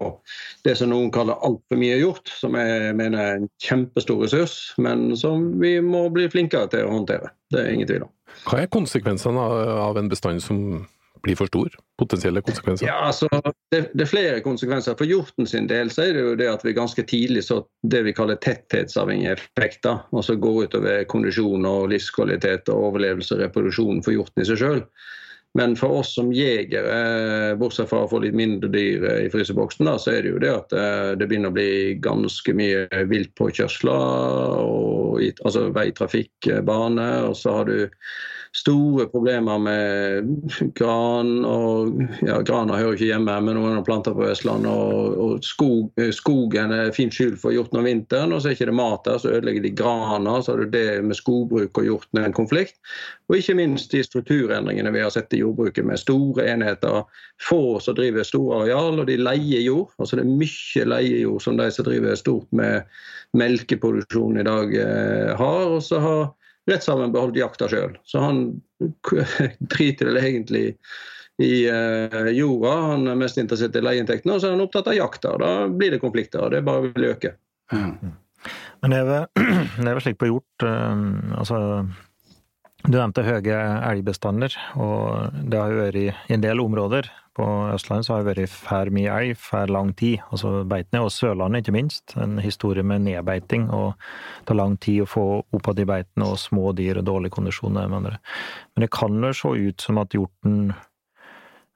[0.66, 5.10] det som noen kaller altfor mye hjort, som jeg mener er en kjempestor ressurs, men
[5.18, 7.32] som vi må bli flinkere til å håndtere.
[7.50, 8.14] Det er ingen tvil om.
[8.46, 9.50] Hva er konsekvensene
[9.82, 10.86] av en bestand som
[11.22, 11.74] blir for stor?
[11.98, 12.86] Potensielle konsekvenser?
[12.86, 13.28] Ja, altså,
[13.72, 14.96] det, det, er flere konsekvenser.
[14.98, 18.04] For hjorten sin del så er det jo det at vi ganske tidlig så det
[18.06, 20.04] vi kaller tetthetsavhengige effekter.
[20.14, 24.62] Og så går utover kondisjon og livskvalitet og overlevelse og reproduksjon for hjorten i seg
[24.62, 24.84] sjøl.
[25.56, 29.96] Men for oss som jegere, bortsett fra å få litt mindre dyr i fryseboksen, da,
[29.98, 34.60] så er det jo det at eh, det begynner å bli ganske mye viltpåkjørsler.
[34.62, 37.88] Og, altså veitrafikk, bane, og så har du
[38.58, 40.28] store problemer med
[40.74, 41.44] gran.
[41.44, 44.70] og ja, Grana hører ikke hjemme her, men noen planter på Vestlandet.
[44.70, 48.60] Og, og skog, skogen er fint skjul for hjorten om vinteren, og så er det
[48.60, 50.38] ikke mat der, så ødelegger de grana.
[50.42, 52.78] Så er det det med skogbruk og hjorten en konflikt.
[53.28, 57.04] Og ikke minst de strukturendringene vi har sett i jordbruket, med store enheter.
[57.48, 59.92] Få som driver store areal, og de leier jord.
[59.98, 62.88] Altså det er mye leiejord som de som driver stort med
[63.36, 65.64] melkeproduksjon i dag eh, har.
[65.68, 66.28] og så har
[66.68, 67.96] rettshaveren beholdt jakta sjøl.
[68.08, 68.42] Så han
[69.74, 70.64] driter vel egentlig
[71.42, 72.74] i uh, jorda.
[72.92, 75.36] Han er mest interessert i leieinntektene, og så er han opptatt av jakta.
[75.40, 77.36] Da blir det konflikter, og det bare vil øke.
[77.72, 78.14] Mm.
[78.82, 79.26] Men det er, vel,
[79.78, 80.94] det er vel slik på hjort uh,
[81.38, 81.62] altså
[82.86, 83.56] du nevnte høye
[83.90, 87.08] elgbestander, og det har jo vært i en del områder.
[87.38, 90.22] På Østlandet så har det vært for mye elg for lang tid.
[90.34, 92.14] Altså beitene, og Sørlandet ikke minst.
[92.18, 96.26] En historie med nedbeiting, og det tar lang tid å få opp av de beitene,
[96.26, 97.78] og små dyr og dårlig kondisjon.
[97.78, 98.10] Men
[98.78, 100.72] det kan jo se ut som at hjorten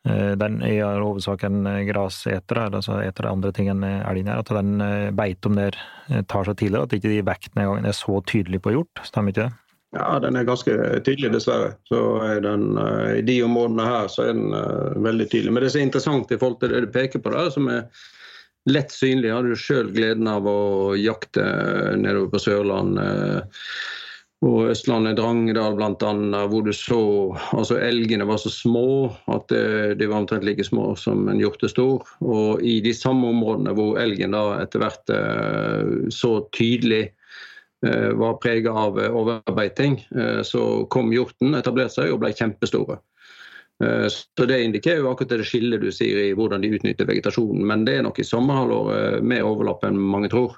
[0.07, 4.43] eh, den er i hovedsak en graseter, altså eter andre ting enn elgen her.
[4.43, 5.79] At den eh, om der
[6.11, 9.07] eh, tar seg tidligere, at ikke de vektene engang er så tydelige på hjort.
[9.07, 9.62] Stemmer ikke det?
[9.93, 10.73] Ja, den er ganske
[11.05, 11.75] tydelig, dessverre.
[11.89, 15.53] Så er den, uh, I de områdene her så er den uh, veldig tydelig.
[15.53, 17.85] Men det som er interessant i forhold til det du peker på der, som er
[18.73, 21.45] lett synlig, jeg hadde jo sjøl gleden av å jakte
[21.99, 23.61] nedover på Sørlandet
[24.43, 27.03] og Østlandet, Drangedal bl.a., hvor du så
[27.55, 28.87] altså elgene var så små
[29.31, 32.07] at de var omtrent like små som en hjortestor.
[32.27, 35.15] Og i de samme områdene hvor elgen da etter hvert
[36.15, 37.22] så tydelig Eh,
[38.15, 39.99] var prega av overarbeiding.
[40.17, 43.01] Eh, så kom hjorten, etablerte seg og ble kjempestore.
[43.83, 47.65] Så Det indikerer jo akkurat det skillet du sier i hvordan de utnytter vegetasjonen.
[47.67, 50.55] Men det er nok i sommerhalvåret mer overlapp enn mange tror.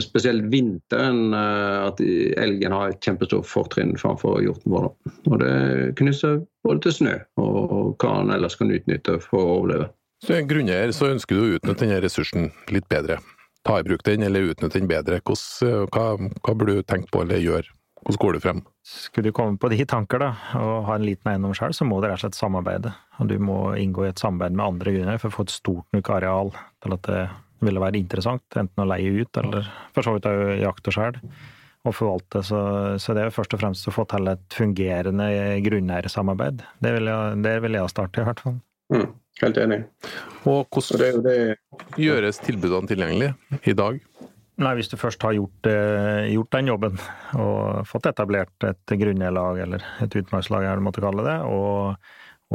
[0.00, 4.88] Spesielt vinteren at elgen har et kjempestort fortrinn framfor hjorten vår.
[5.28, 5.52] Og Det
[6.00, 9.90] knuser både til snø og hva en ellers kan utnytte for å overleve.
[10.24, 13.20] Så Grunneier så ønsker du å utnytte denne ressursen litt bedre?
[13.66, 15.20] Ta i bruk den, eller utnytte den bedre?
[15.26, 16.06] Hvordan, hva,
[16.42, 17.72] hva burde du tenke på eller gjøre?
[18.06, 18.60] Hvordan går du frem?
[18.86, 20.28] Skulle du komme på de tanker da,
[20.60, 22.92] og ha en liten eiendom sjøl, så må det rett og slett samarbeide.
[23.18, 25.96] Og du må inngå i et samarbeid med andre grunner for å få et stort
[25.96, 26.52] nok areal
[26.84, 27.24] til at det
[27.66, 31.18] ville være interessant, enten å leie ut eller for så vidt òg jakte sjøl
[31.86, 32.42] og forvalte.
[32.46, 32.60] Så,
[33.02, 35.28] så, det er først og fremst å få til et fungerende
[35.66, 36.64] grunneiersamarbeid.
[36.82, 38.58] Det vil jeg, det vil starte, i hvert fall.
[38.92, 39.08] Mm.
[39.42, 39.82] Helt enig.
[40.48, 41.80] Og hvordan det det...
[42.00, 43.32] gjøres tilbudene tilgjengelig
[43.68, 43.98] i dag?
[44.56, 46.94] Nei, Hvis du først har gjort, eh, gjort, den jobben
[47.36, 51.98] og fått etablert et grunnlag, eller et utmarkslag, eller måtte kalle det, og,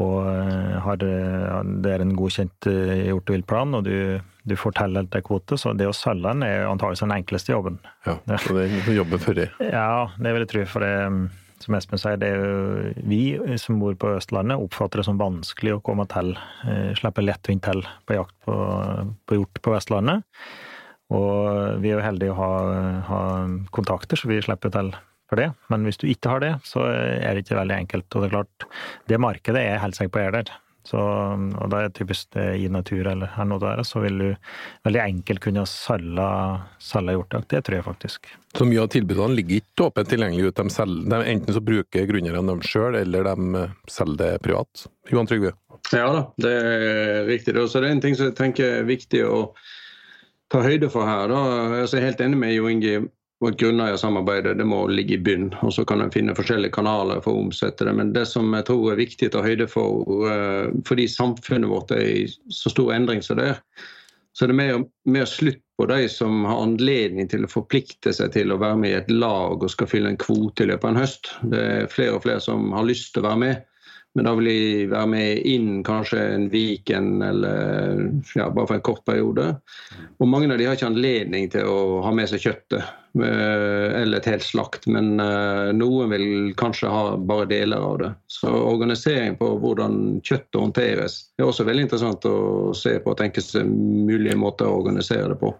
[0.01, 3.97] og eh, har, det er en godkjent hjortevillplan, og du
[4.43, 7.77] du får tildelt en kvote, så det å selge den er antakeligvis den enkleste jobben.
[8.07, 9.51] Ja, så det er jobben for det.
[9.71, 10.63] Ja, det vil jeg tro.
[10.71, 10.93] For det,
[11.63, 13.21] som Espen sier, det er jo vi
[13.61, 16.33] som bor på Østlandet, oppfatter det som vanskelig å komme til.
[16.63, 18.57] slipper Slippe lettvint til på jakt på,
[19.27, 20.27] på hjort på Vestlandet.
[21.11, 22.51] Og vi er jo heldige å ha,
[23.09, 23.21] ha
[23.75, 24.93] kontakter, så vi slipper til
[25.31, 25.51] for det.
[25.71, 28.07] Men hvis du ikke har det, så er det ikke veldig enkelt.
[28.11, 28.67] Og det er klart,
[29.11, 30.53] det markedet er helt sikker på er der.
[30.87, 34.27] Så, og det er typisk det i natur eller her noe der, så vil du
[34.87, 36.29] veldig enkelt kunne selge,
[36.81, 37.49] selge hjortejakt.
[37.53, 38.31] Det tror jeg faktisk.
[38.57, 40.57] Så mye av tilbudene ligger ikke åpent tilgjengelig ut?
[40.57, 44.87] De selger, de, enten så bruker grunneierne dem sjøl, eller de selger det privat?
[45.11, 45.53] Johan Trygve?
[45.93, 47.55] Ja da, det er riktig.
[47.69, 49.41] Så det er en ting som jeg tenker er viktig å
[50.51, 51.31] ta høyde for her.
[51.31, 51.41] Da.
[51.81, 52.99] Jeg er helt enig med Jo Inge
[53.41, 55.49] og et grunneiersamarbeid det må ligge i bunn.
[55.65, 57.93] og Så kan en finne forskjellige kanaler for å omsette det.
[57.97, 61.91] Men det som jeg tror er viktig å ta høyde for, eh, fordi samfunnet vårt
[61.91, 63.57] er i så stor endring som det er,
[64.33, 68.31] så er det mer, mer slutt på de som har anledning til å forplikte seg
[68.31, 70.93] til å være med i et lag og skal fylle en kvote i løpet av
[70.93, 71.33] en høst.
[71.49, 73.67] Det er flere og flere som har lyst til å være med.
[74.13, 78.01] Men da vil de være med inn kanskje en Viken eller
[78.35, 79.55] ja, bare for en kort periode.
[80.19, 84.27] Og mange av de har ikke anledning til å ha med seg kjøttet eller et
[84.29, 88.11] helt slakt, men uh, noen vil kanskje ha bare deler av det.
[88.31, 93.43] Så organisering på hvordan kjøttet håndteres er også veldig interessant å se på og tenke
[93.43, 95.51] seg mulige måter å organisere det på.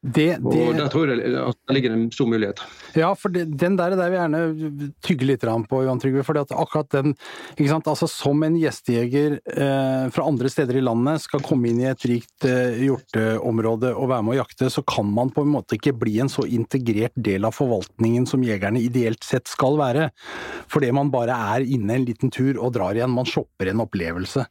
[0.00, 0.60] Det, det...
[0.64, 2.60] Og Der tror jeg at det ligger en stor mulighet.
[2.96, 6.24] Ja, for det, den der, der vil jeg gjerne tygge litt på, Johan Trygve.
[6.24, 7.12] for akkurat den,
[7.52, 11.82] ikke sant, altså Som en gjestejeger eh, fra andre steder i landet skal komme inn
[11.84, 15.52] i et rikt eh, hjorteområde og være med å jakte, så kan man på en
[15.52, 20.08] måte ikke bli en så integrert del av forvaltningen som jegerne ideelt sett skal være.
[20.72, 23.12] Fordi man bare er inne en liten tur og drar igjen.
[23.12, 24.48] Man shopper en opplevelse.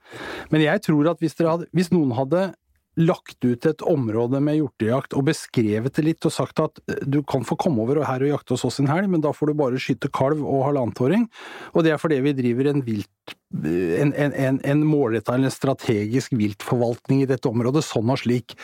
[0.53, 2.51] Men jeg tror at hvis, hadde, hvis noen hadde
[2.99, 7.21] lagt ut et område med hjortejakt og beskrevet det litt og sagt at eh, du
[7.23, 9.59] kan få komme over her og jakte hos oss en helg, men da får du
[9.61, 11.27] bare skyte kalv og halvannetåring.
[11.73, 16.35] Og det er fordi vi driver en vilt en, en, en, en målretta eller strategisk
[16.37, 18.55] viltforvaltning i dette området, sånn og slik.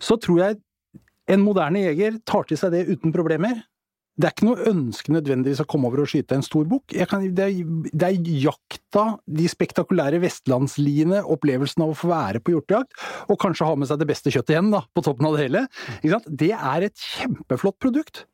[0.00, 0.60] Så tror jeg
[1.30, 3.60] en moderne jeger tar til seg det uten problemer.
[4.20, 6.92] Det er ikke noe ønske nødvendigvis å komme over og skyte en stor bukk.
[6.92, 7.46] Det,
[7.88, 12.98] det, er jakta, de spektakulære vestlandsliene, opplevelsen av å få være på hjortejakt,
[13.32, 15.64] og kanskje ha med seg det beste kjøttet igjen, da, på toppen av det hele.
[16.28, 18.26] Det er et kjempeflott produkt.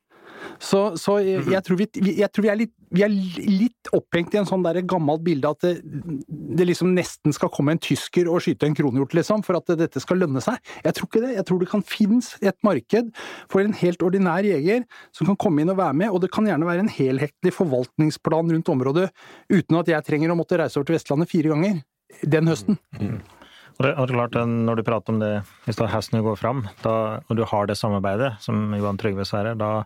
[0.62, 1.53] Så, så jeg, mhm.
[1.55, 4.64] jeg, tror vi, jeg, tror vi, er litt, vi er litt opphengt i en sånn
[4.64, 8.76] der gammelt bilde at det, det, liksom nesten skal komme en tysker og skyte en
[8.76, 10.61] kronhjort, liksom, for at dette skal lønne seg.
[10.84, 11.32] Jeg tror ikke det.
[11.39, 13.11] Jeg tror det kan finnes et marked
[13.53, 16.49] for en helt ordinær jeger som kan komme inn og være med, og det kan
[16.49, 19.09] gjerne være en helhetlig forvaltningsplan rundt området
[19.53, 21.82] uten at jeg trenger å måtte reise over til Vestlandet fire ganger
[22.22, 22.78] den høsten.
[23.01, 23.18] Mm.
[23.76, 25.32] Og det er klart, Når du prater om det,
[25.66, 29.53] hvis da hesten går fram, da, og du har det samarbeidet, som Johan Trygve her,
[29.55, 29.84] da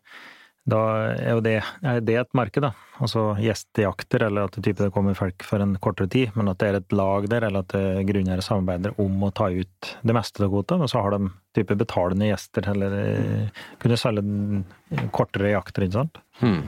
[0.68, 0.80] da
[1.14, 2.72] er jo det, er det et marked, da.
[3.00, 6.60] Altså gjestejakter, eller at det, type, det kommer folk for en kortere tid, men at
[6.60, 10.44] det er et lag der, eller at grunneiere samarbeider om å ta ut det meste
[10.44, 13.64] av kvota, og så har de type betalende gjester, eller mm.
[13.82, 16.22] kunne selge kortere jakter, ikke sant.
[16.44, 16.62] Mm.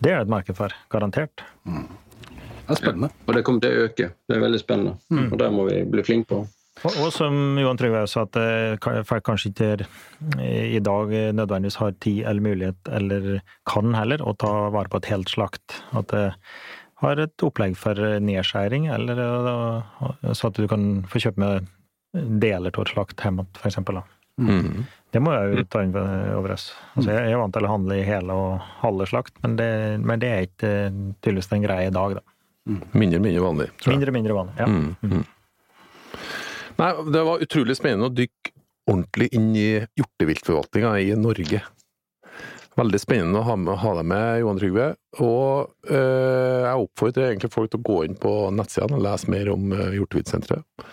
[0.00, 1.44] Det er et marked for, garantert.
[1.68, 1.86] Mm.
[2.66, 3.12] Det er spennende.
[3.12, 4.08] Ja, og det kommer til å øke.
[4.26, 4.96] Det er veldig spennende.
[5.12, 5.26] Mm.
[5.28, 6.40] Og det må vi bli flinke på.
[6.86, 9.88] Og, og, som Johan Trygve sa, at eh, folk kanskje ikke
[10.46, 13.30] i dag nødvendigvis har tid eller mulighet, eller
[13.68, 15.80] kan heller, å ta vare på et helt slakt.
[15.98, 16.26] At det
[17.02, 19.18] har et opplegg for nedskjæring, eller
[20.32, 21.66] så at du kan få kjøpe med
[22.40, 24.00] deler av et slakt hjemme, for eksempel.
[24.40, 24.86] Mm.
[25.12, 26.70] Det må jeg jo ta inn over oss.
[26.94, 29.70] Altså, jeg er vant til å handle i hele og halve slakt, men det,
[30.04, 30.72] men det er ikke
[31.24, 32.24] tydeligvis en greie i dag, da.
[32.98, 34.00] Mindre mindre vanlig, tror jeg.
[34.00, 34.66] Mindre mindre vanlig, ja.
[34.66, 34.86] Mm.
[35.06, 35.24] Mm.
[36.76, 38.52] Nei, det var utrolig spennende å dykke
[38.90, 41.62] ordentlig inn i hjorteviltforvaltninga i Norge.
[42.76, 44.88] Veldig spennende å ha, med, ha deg med, Johan Trygve.
[45.24, 49.48] Og øh, jeg oppfordrer egentlig folk til å gå inn på nettsidene og lese mer
[49.54, 50.88] om øh, Hjorteviltsenteret.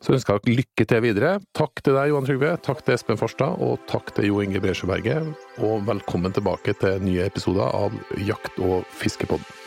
[0.00, 1.32] Så ønsker jeg dere lykke til videre.
[1.58, 2.54] Takk til deg, Johan Trygve.
[2.64, 5.34] Takk til Espen Farstad, og takk til Jo Inge Bresjøberget.
[5.66, 7.98] Og velkommen tilbake til nye episoder av
[8.30, 9.59] Jakt- og fiskepodden.